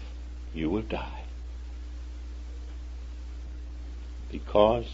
[0.53, 1.25] you will die.
[4.31, 4.87] Because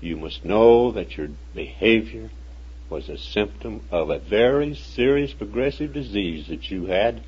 [0.00, 2.30] you must know that your behavior
[2.88, 7.22] was a symptom of a very serious progressive disease that you had,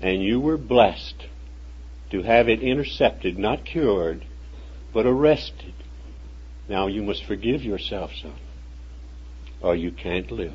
[0.00, 1.26] and you were blessed
[2.10, 4.24] to have it intercepted, not cured,
[4.92, 5.74] but arrested.
[6.68, 8.34] Now you must forgive yourself, son,
[9.62, 10.52] or you can't live.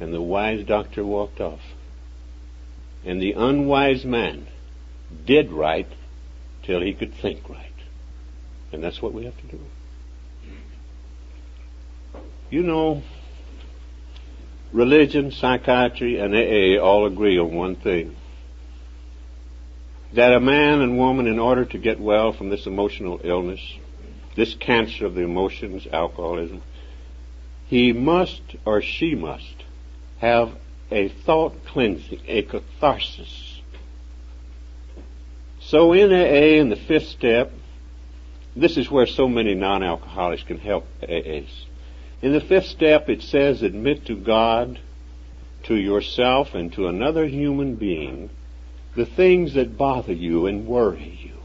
[0.00, 1.60] And the wise doctor walked off.
[3.06, 4.48] And the unwise man
[5.24, 5.86] did right
[6.64, 7.62] till he could think right.
[8.72, 9.60] And that's what we have to do.
[12.50, 13.02] You know,
[14.72, 18.16] religion, psychiatry, and AA all agree on one thing
[20.12, 23.60] that a man and woman, in order to get well from this emotional illness,
[24.34, 26.62] this cancer of the emotions, alcoholism,
[27.66, 29.64] he must or she must
[30.18, 30.56] have
[30.90, 33.60] a thought cleansing, a catharsis.
[35.60, 37.50] So in AA, in the fifth step,
[38.54, 41.50] this is where so many non-alcoholics can help AAs.
[42.22, 44.80] In the fifth step, it says, admit to God,
[45.64, 48.30] to yourself, and to another human being
[48.94, 51.38] the things that bother you and worry you.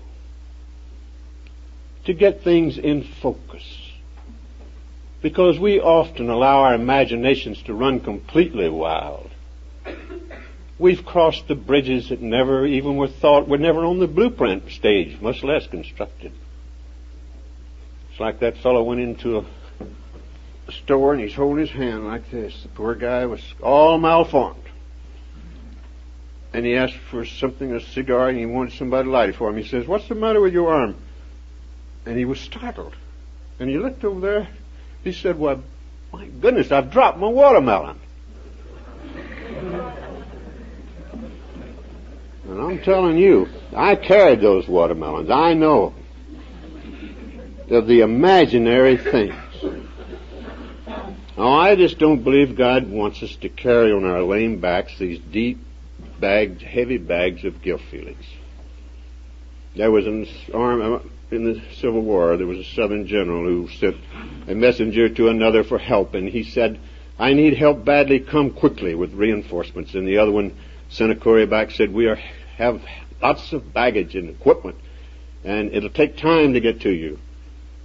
[2.06, 3.91] To get things in focus.
[5.22, 9.30] Because we often allow our imaginations to run completely wild.
[10.80, 15.22] We've crossed the bridges that never even were thought, were never on the blueprint stage,
[15.22, 16.32] much less constructed.
[18.10, 19.46] It's like that fellow went into a
[20.72, 22.64] store and he's holding his hand like this.
[22.64, 24.62] The poor guy was all malformed
[26.54, 29.50] and he asked for something, a cigar, and he wanted somebody to light it for
[29.50, 29.58] him.
[29.58, 30.96] He says, What's the matter with your arm?
[32.06, 32.96] And he was startled.
[33.60, 34.48] And he looked over there.
[35.04, 35.64] He said, Well,
[36.14, 38.00] my goodness, I've dropped my watermelon.
[42.48, 45.30] And I'm telling you, I carried those watermelons.
[45.30, 45.94] I know.
[47.70, 49.34] They're the imaginary things.
[51.38, 55.20] Now, I just don't believe God wants us to carry on our lame backs these
[55.20, 55.60] deep
[56.20, 58.26] bags, heavy bags of guilt feelings.
[59.76, 62.38] There was an arm in the Civil War.
[62.38, 63.98] There was a Southern general who sent
[64.48, 66.78] a messenger to another for help, and he said,
[67.18, 68.20] "I need help badly.
[68.20, 70.52] Come quickly with reinforcements." And the other one
[70.90, 72.20] sent a courier back, said, "We are
[72.58, 72.82] have
[73.22, 74.76] lots of baggage and equipment,
[75.44, 77.18] and it'll take time to get to you."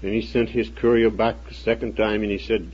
[0.03, 2.71] And he sent his courier back a second time and he said,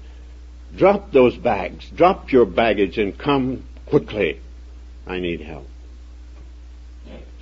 [0.76, 4.40] drop those bags, drop your baggage and come quickly.
[5.06, 5.66] I need help.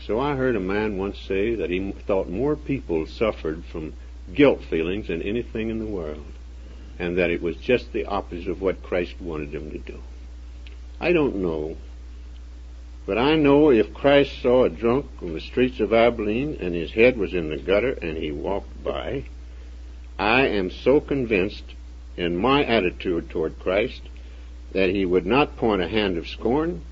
[0.07, 3.93] So I heard a man once say that he thought more people suffered from
[4.35, 6.33] guilt feelings than anything in the world,
[6.99, 10.01] and that it was just the opposite of what Christ wanted them to do.
[11.01, 11.77] I don't know,
[13.07, 16.93] but I know if Christ saw a drunk on the streets of Abilene and his
[16.93, 19.25] head was in the gutter and he walked by,
[20.19, 21.65] I am so convinced
[22.17, 24.03] in my attitude toward Christ
[24.73, 26.83] that he would not point a hand of scorn.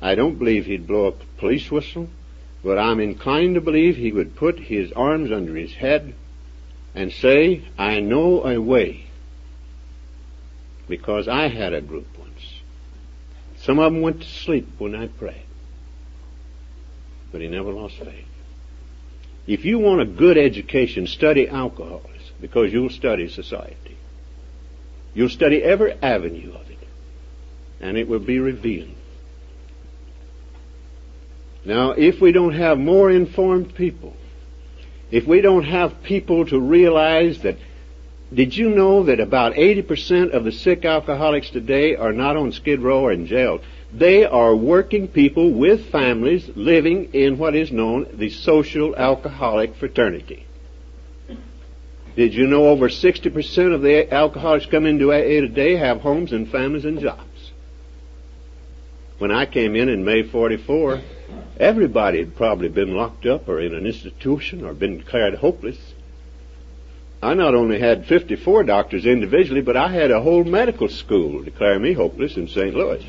[0.00, 2.08] I don't believe he'd blow a police whistle,
[2.62, 6.14] but I'm inclined to believe he would put his arms under his head
[6.94, 9.06] and say, I know a way.
[10.88, 12.60] Because I had a group once.
[13.58, 15.46] Some of them went to sleep when I prayed.
[17.32, 18.26] But he never lost faith.
[19.46, 23.96] If you want a good education, study alcoholism because you'll study society.
[25.14, 26.78] You'll study every avenue of it.
[27.80, 28.94] And it will be revealed.
[31.64, 34.16] Now, if we don't have more informed people,
[35.10, 37.56] if we don't have people to realize that,
[38.34, 42.80] did you know that about 80% of the sick alcoholics today are not on Skid
[42.80, 43.60] Row or in jail?
[43.92, 50.46] They are working people with families living in what is known the social alcoholic fraternity.
[52.16, 56.50] Did you know over 60% of the alcoholics come into AA today have homes and
[56.50, 57.52] families and jobs?
[59.18, 61.00] When I came in in May 44,
[61.56, 65.78] everybody had probably been locked up or in an institution or been declared hopeless.
[67.22, 71.78] I not only had 54 doctors individually, but I had a whole medical school declare
[71.78, 72.74] me hopeless in St.
[72.74, 73.04] Louis.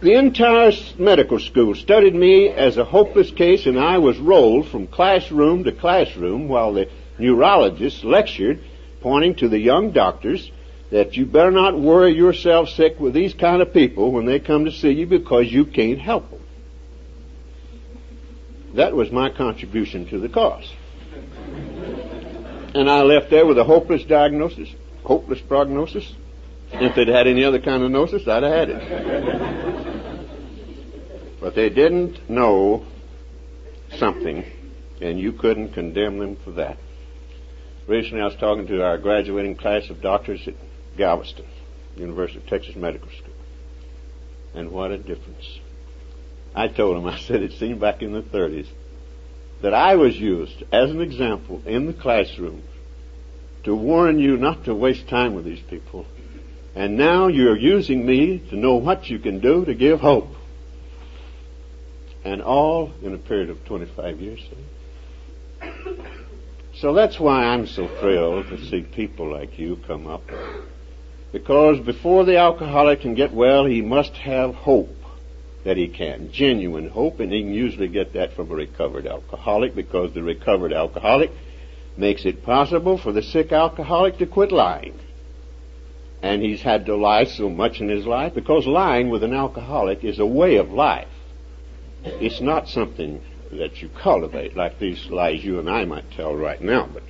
[0.00, 4.88] The entire medical school studied me as a hopeless case and I was rolled from
[4.88, 6.88] classroom to classroom while the
[7.18, 8.58] neurologists lectured,
[9.00, 10.50] pointing to the young doctors
[10.92, 14.66] that you better not worry yourself sick with these kind of people when they come
[14.66, 16.40] to see you because you can't help them.
[18.74, 20.70] That was my contribution to the cause.
[22.74, 24.68] And I left there with a hopeless diagnosis,
[25.02, 26.12] hopeless prognosis.
[26.72, 28.82] If they'd had any other kind of gnosis, I'd have had it.
[31.40, 32.84] But they didn't know
[33.96, 34.44] something,
[35.00, 36.76] and you couldn't condemn them for that.
[37.86, 40.54] Recently I was talking to our graduating class of doctors at
[40.96, 41.46] Galveston,
[41.96, 43.34] University of Texas Medical School.
[44.54, 45.60] And what a difference.
[46.54, 48.68] I told him, I said it seemed back in the 30s
[49.62, 52.62] that I was used as an example in the classroom
[53.64, 56.04] to warn you not to waste time with these people.
[56.74, 60.30] And now you're using me to know what you can do to give hope.
[62.24, 64.40] And all in a period of 25 years.
[65.62, 65.68] Eh?
[66.74, 70.22] So that's why I'm so thrilled to see people like you come up.
[71.32, 74.94] Because before the alcoholic can get well, he must have hope
[75.64, 76.30] that he can.
[76.30, 80.72] Genuine hope, and he can usually get that from a recovered alcoholic because the recovered
[80.72, 81.30] alcoholic
[81.96, 84.98] makes it possible for the sick alcoholic to quit lying.
[86.22, 90.04] And he's had to lie so much in his life because lying with an alcoholic
[90.04, 91.08] is a way of life.
[92.04, 93.22] It's not something
[93.52, 97.02] that you cultivate like these lies you and I might tell right now, but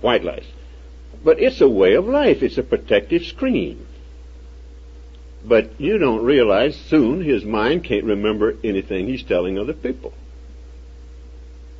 [0.00, 0.46] white lies.
[1.24, 2.42] But it's a way of life.
[2.42, 3.86] It's a protective screen.
[5.44, 10.12] But you don't realize soon his mind can't remember anything he's telling other people.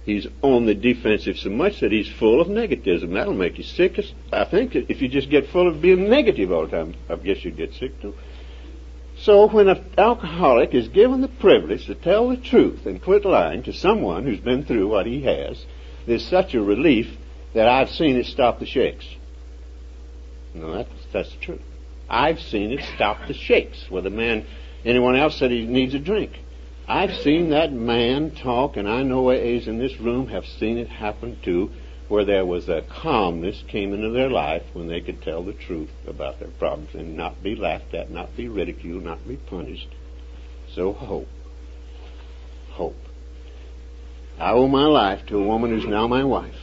[0.05, 3.13] He's on the defensive so much that he's full of negativism.
[3.13, 3.99] That'll make you sick.
[4.33, 7.45] I think if you just get full of being negative all the time, I guess
[7.45, 8.15] you'd get sick too.
[9.19, 13.65] So when an alcoholic is given the privilege to tell the truth and quit lying
[13.65, 15.65] to someone who's been through what he has,
[16.07, 17.17] there's such a relief
[17.55, 19.07] that I've seen it stop the shakes.
[20.61, 21.63] No, that's, that's the truth.
[22.09, 23.91] I've seen it stop the shakes.
[23.91, 24.47] Whether man,
[24.85, 26.33] anyone else said he needs a drink.
[26.89, 30.89] I've seen that man talk, and I know AAs in this room have seen it
[30.89, 31.71] happen too
[32.09, 35.91] where there was a calmness came into their life when they could tell the truth
[36.07, 39.89] about their problems and not be laughed at, not be ridiculed, not be punished.
[40.73, 41.29] So hope.
[42.71, 42.97] Hope.
[44.39, 46.55] I owe my life to a woman who's now my wife,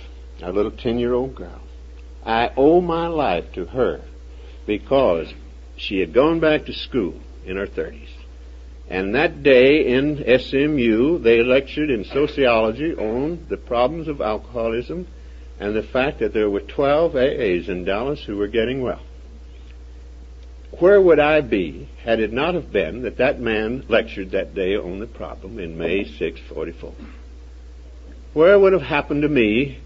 [0.41, 1.62] a little 10 year old girl.
[2.26, 4.01] I owe my life to her
[4.65, 5.34] because
[5.76, 7.15] she had gone back to school
[7.45, 8.09] in her 30s.
[8.89, 15.07] And that day in SMU, they lectured in sociology on the problems of alcoholism
[15.59, 19.01] and the fact that there were 12 AAs in Dallas who were getting well.
[20.80, 24.76] Where would I be had it not have been that that man lectured that day
[24.76, 26.93] on the problem in May 6, 44?
[28.34, 29.80] Where would have happened to me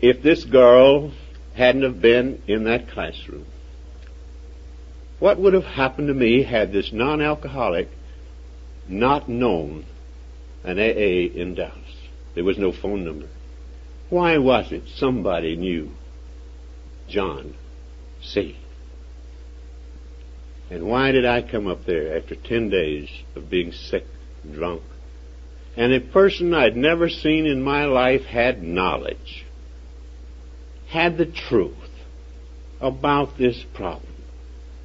[0.00, 1.12] if this girl
[1.54, 3.46] hadn't have been in that classroom?
[5.18, 7.88] What would have happened to me had this non-alcoholic
[8.88, 9.84] not known
[10.64, 11.96] an AA in Dallas?
[12.34, 13.28] There was no phone number.
[14.10, 15.90] Why was it somebody knew
[17.08, 17.54] John
[18.22, 18.56] C?
[20.70, 24.06] And why did I come up there after ten days of being sick
[24.50, 24.82] drunk?
[25.76, 29.44] And a person I'd never seen in my life had knowledge,
[30.92, 31.74] had the truth
[32.78, 34.12] about this problem.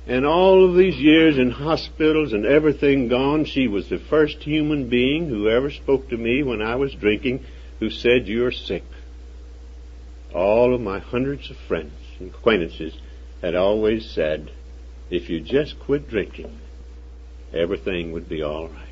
[0.07, 4.87] And all of these years in hospitals and everything gone, she was the first human
[4.87, 7.43] being who ever spoke to me when I was drinking
[7.81, 8.83] who said, You're sick.
[10.33, 12.97] All of my hundreds of friends and acquaintances
[13.41, 14.49] had always said,
[15.09, 16.57] If you just quit drinking,
[17.53, 18.87] everything would be all right.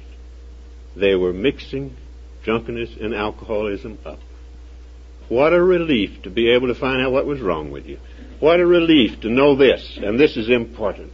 [0.97, 1.95] They were mixing
[2.43, 4.19] drunkenness and alcoholism up.
[5.27, 7.99] What a relief to be able to find out what was wrong with you.
[8.39, 11.13] What a relief to know this, and this is important.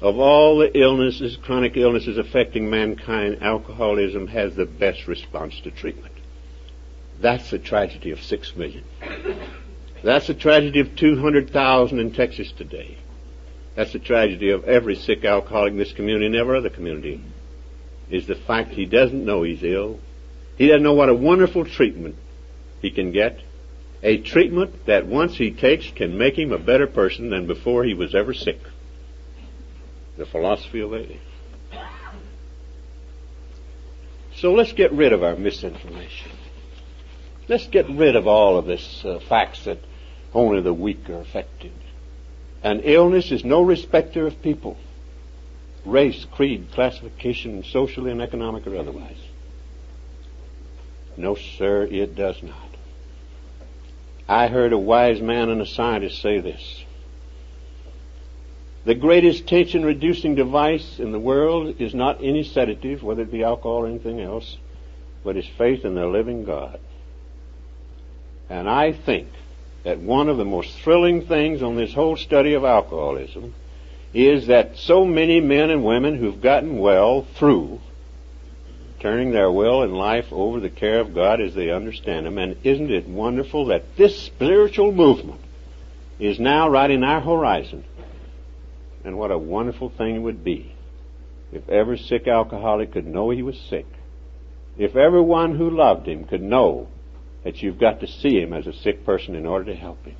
[0.00, 6.12] Of all the illnesses, chronic illnesses affecting mankind, alcoholism has the best response to treatment.
[7.20, 8.84] That's the tragedy of six million.
[10.02, 12.98] That's the tragedy of 200,000 in Texas today.
[13.74, 17.22] That's the tragedy of every sick alcoholic in this community and every other community,
[18.10, 19.98] is the fact he doesn't know he's ill.
[20.58, 22.16] He doesn't know what a wonderful treatment
[22.84, 23.40] he can get
[24.02, 27.94] a treatment that once he takes can make him a better person than before he
[27.94, 28.60] was ever sick.
[30.18, 31.16] The philosophy of AA.
[34.36, 36.32] So let's get rid of our misinformation.
[37.48, 39.78] Let's get rid of all of this uh, facts that
[40.34, 41.72] only the weak are affected.
[42.62, 44.76] And illness is no respecter of people,
[45.86, 49.18] race, creed, classification, socially and economic or otherwise.
[51.16, 52.73] No, sir, it does not.
[54.28, 56.84] I heard a wise man and a scientist say this.
[58.84, 63.42] The greatest tension reducing device in the world is not any sedative, whether it be
[63.42, 64.58] alcohol or anything else,
[65.24, 66.78] but is faith in the living God.
[68.50, 69.28] And I think
[69.84, 73.54] that one of the most thrilling things on this whole study of alcoholism
[74.12, 77.80] is that so many men and women who've gotten well through
[79.04, 82.38] turning their will and life over the care of God as they understand Him.
[82.38, 85.42] And isn't it wonderful that this spiritual movement
[86.18, 87.84] is now right in our horizon?
[89.04, 90.74] And what a wonderful thing it would be
[91.52, 93.84] if every sick alcoholic could know he was sick.
[94.78, 96.88] If everyone who loved him could know
[97.42, 100.16] that you've got to see him as a sick person in order to help him.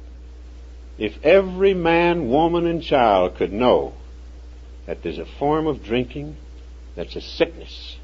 [0.98, 3.94] If every man, woman, and child could know
[4.84, 6.36] that there's a form of drinking
[6.94, 7.96] that's a sickness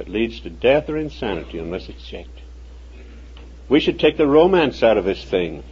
[0.00, 2.40] that leads to death or insanity unless it's checked.
[3.68, 5.62] We should take the romance out of this thing,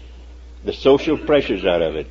[0.63, 2.07] the social pressures out of it.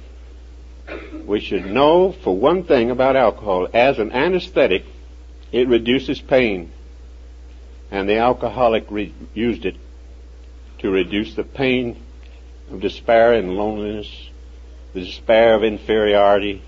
[1.28, 3.68] We should know, for one thing, about alcohol.
[3.72, 4.84] As an anesthetic,
[5.52, 6.72] it reduces pain.
[7.92, 9.76] And the alcoholic re- used it
[10.80, 12.02] to reduce the pain
[12.72, 14.10] of despair and loneliness,
[14.96, 16.64] the despair of inferiority,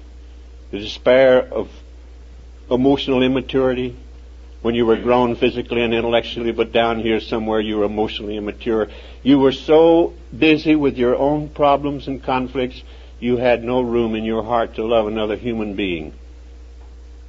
[0.70, 1.72] the despair of
[2.70, 3.98] emotional immaturity,
[4.62, 8.88] when you were grown physically and intellectually, but down here somewhere you were emotionally immature.
[9.24, 12.82] You were so busy with your own problems and conflicts,
[13.20, 16.14] you had no room in your heart to love another human being.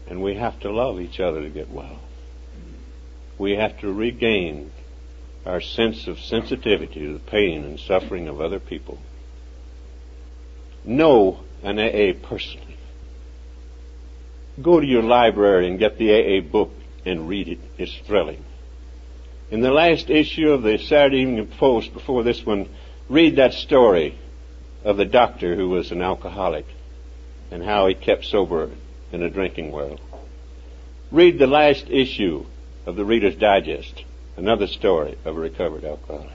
[0.08, 2.00] And we have to love each other to get well.
[3.38, 4.72] We have to regain
[5.46, 8.98] our sense of sensitivity to the pain and suffering of other people.
[10.84, 12.76] Know an AA personally.
[14.60, 16.70] Go to your library and get the AA book
[17.04, 17.58] and read it.
[17.78, 18.44] It's thrilling.
[19.50, 22.68] In the last issue of the Saturday Evening Post, before this one,
[23.08, 24.18] read that story
[24.84, 26.66] of the doctor who was an alcoholic
[27.50, 28.70] and how he kept sober
[29.12, 30.00] in a drinking world.
[31.10, 32.44] Read the last issue
[32.86, 34.04] of the Reader's Digest,
[34.36, 36.30] another story of a recovered alcoholic.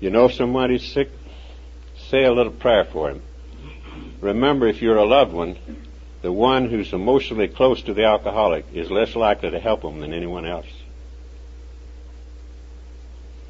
[0.00, 1.08] You know somebody's sick?
[2.10, 3.22] Say a little prayer for him.
[4.20, 5.56] Remember, if you're a loved one,
[6.22, 10.12] the one who's emotionally close to the alcoholic is less likely to help him than
[10.12, 10.66] anyone else.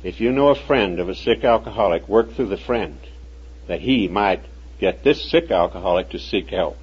[0.03, 2.99] If you know a friend of a sick alcoholic, work through the friend
[3.67, 4.45] that he might
[4.79, 6.77] get this sick alcoholic to seek help.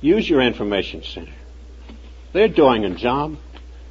[0.00, 1.32] Use your information center.
[2.32, 3.36] They're doing a job,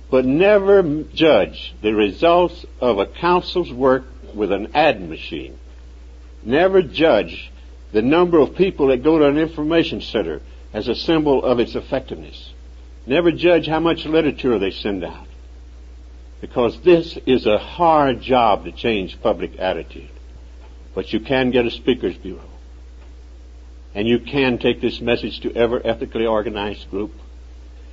[0.10, 5.60] but never judge the results of a counsel's work with an ad machine.
[6.44, 7.52] Never judge
[7.92, 10.42] the number of people that go to an information center
[10.74, 12.54] as a symbol of its effectiveness.
[13.06, 15.28] Never judge how much literature they send out.
[16.42, 20.10] Because this is a hard job to change public attitude.
[20.94, 22.50] But you can get a speakers bureau.
[23.96, 27.14] And you can take this message to every ethically organized group.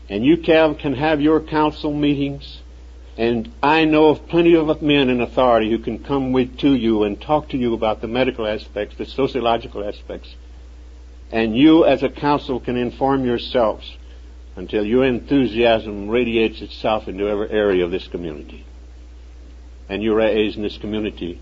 [0.08, 2.60] And you can, can have your council meetings.
[3.16, 7.04] And I know of plenty of men in authority who can come with to you
[7.04, 10.34] and talk to you about the medical aspects, the sociological aspects.
[11.32, 13.96] And you as a council can inform yourselves
[14.56, 18.64] until your enthusiasm radiates itself into every area of this community.
[19.88, 21.40] And you raise in this community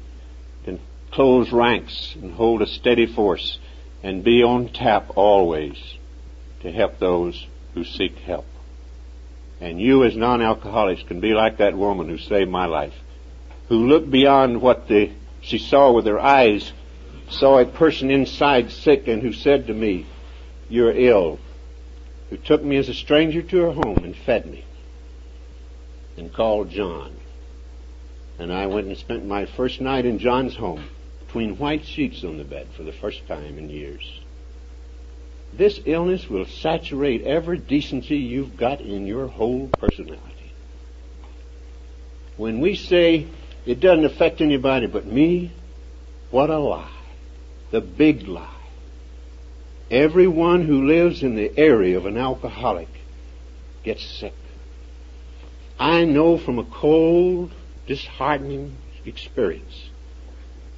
[0.65, 0.81] can
[1.11, 3.59] close ranks and hold a steady force
[4.03, 5.77] and be on tap always
[6.61, 8.47] to help those who seek help.
[9.61, 12.95] And you as non-alcoholics can be like that woman who saved my life,
[13.69, 16.73] who looked beyond what the, she saw with her eyes,
[17.33, 20.07] saw a person inside sick and who said to me,
[20.69, 21.39] you're ill
[22.31, 24.65] who took me as a stranger to her home and fed me
[26.17, 27.15] and called John.
[28.39, 30.89] And I went and spent my first night in John's home
[31.27, 34.21] between white sheets on the bed for the first time in years.
[35.53, 40.55] This illness will saturate every decency you've got in your whole personality.
[42.39, 43.27] When we say
[43.67, 45.53] it doesn't affect anybody but me,
[46.31, 47.02] what a lie.
[47.73, 48.49] The big lie.
[49.91, 52.89] Everyone who lives in the area of an alcoholic
[53.83, 54.35] gets sick.
[55.79, 57.51] I know from a cold,
[57.87, 59.89] disheartening experience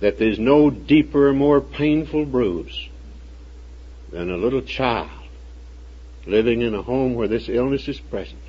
[0.01, 2.89] that there's no deeper, more painful bruise
[4.11, 5.11] than a little child
[6.27, 8.41] living in a home where this illness is present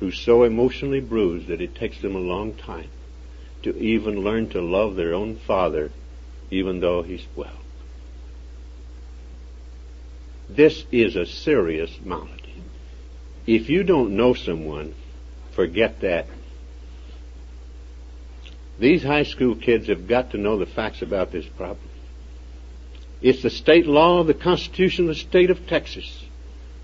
[0.00, 2.88] who's so emotionally bruised that it takes them a long time
[3.62, 5.90] to even learn to love their own father
[6.54, 7.58] even though he's well.
[10.48, 12.62] This is a serious malady.
[13.46, 14.94] If you don't know someone,
[15.54, 16.26] forget that.
[18.78, 21.88] These high school kids have got to know the facts about this problem.
[23.22, 26.24] It's the state law of the Constitution of the state of Texas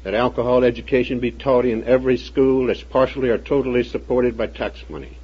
[0.02, 4.82] that alcohol education be taught in every school that's partially or totally supported by tax
[4.88, 5.18] money.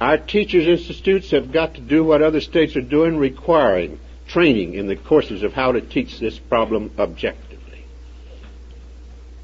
[0.00, 4.86] Our teachers' institutes have got to do what other states are doing, requiring training in
[4.86, 7.84] the courses of how to teach this problem objectively.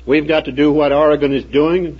[0.07, 1.99] We've got to do what Oregon is doing.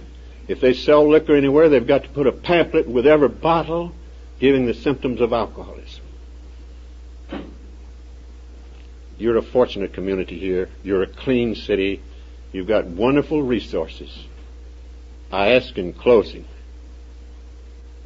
[0.49, 3.93] If they sell liquor anywhere, they've got to put a pamphlet with every bottle
[4.39, 6.05] giving the symptoms of alcoholism.
[9.19, 10.69] You're a fortunate community here.
[10.83, 12.03] You're a clean city.
[12.53, 14.25] You've got wonderful resources.
[15.33, 16.47] I ask in closing,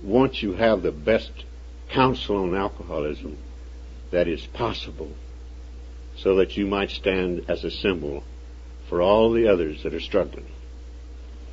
[0.02, 1.30] won't you have the best
[1.92, 3.36] counsel on alcoholism
[4.10, 5.10] that is possible
[6.16, 8.22] so that you might stand as a symbol
[8.88, 10.46] for all the others that are struggling.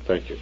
[0.06, 0.38] Thank you.